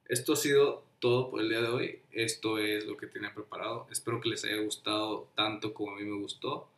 esto 0.06 0.34
ha 0.34 0.38
sido 0.38 0.84
todo 1.00 1.30
por 1.30 1.42
el 1.42 1.50
día 1.50 1.62
de 1.62 1.68
hoy. 1.68 2.00
Esto 2.12 2.58
es 2.58 2.86
lo 2.86 2.98
que 2.98 3.08
tenía 3.08 3.34
preparado. 3.34 3.88
Espero 3.92 4.20
que 4.22 4.30
les 4.30 4.44
haya 4.46 4.58
gustado 4.58 5.30
tanto 5.36 5.74
como 5.74 5.92
a 5.92 6.00
mí 6.00 6.04
me 6.04 6.18
gustó. 6.18 6.70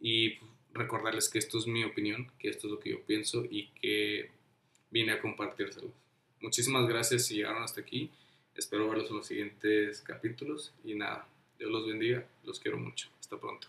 Y 0.00 0.38
recordarles 0.72 1.28
que 1.28 1.38
esto 1.38 1.58
es 1.58 1.66
mi 1.66 1.84
opinión, 1.84 2.30
que 2.38 2.48
esto 2.48 2.66
es 2.66 2.72
lo 2.72 2.80
que 2.80 2.90
yo 2.90 3.02
pienso 3.02 3.44
y 3.48 3.68
que 3.80 4.30
vine 4.90 5.12
a 5.12 5.20
compartírselo. 5.20 5.92
Muchísimas 6.40 6.88
gracias 6.88 7.26
si 7.26 7.36
llegaron 7.36 7.62
hasta 7.62 7.80
aquí. 7.80 8.10
Espero 8.54 8.88
verlos 8.88 9.10
en 9.10 9.16
los 9.16 9.26
siguientes 9.26 10.00
capítulos. 10.02 10.72
Y 10.84 10.94
nada, 10.94 11.26
Dios 11.58 11.70
los 11.70 11.86
bendiga. 11.86 12.26
Los 12.44 12.60
quiero 12.60 12.78
mucho. 12.78 13.08
Hasta 13.20 13.38
pronto. 13.38 13.68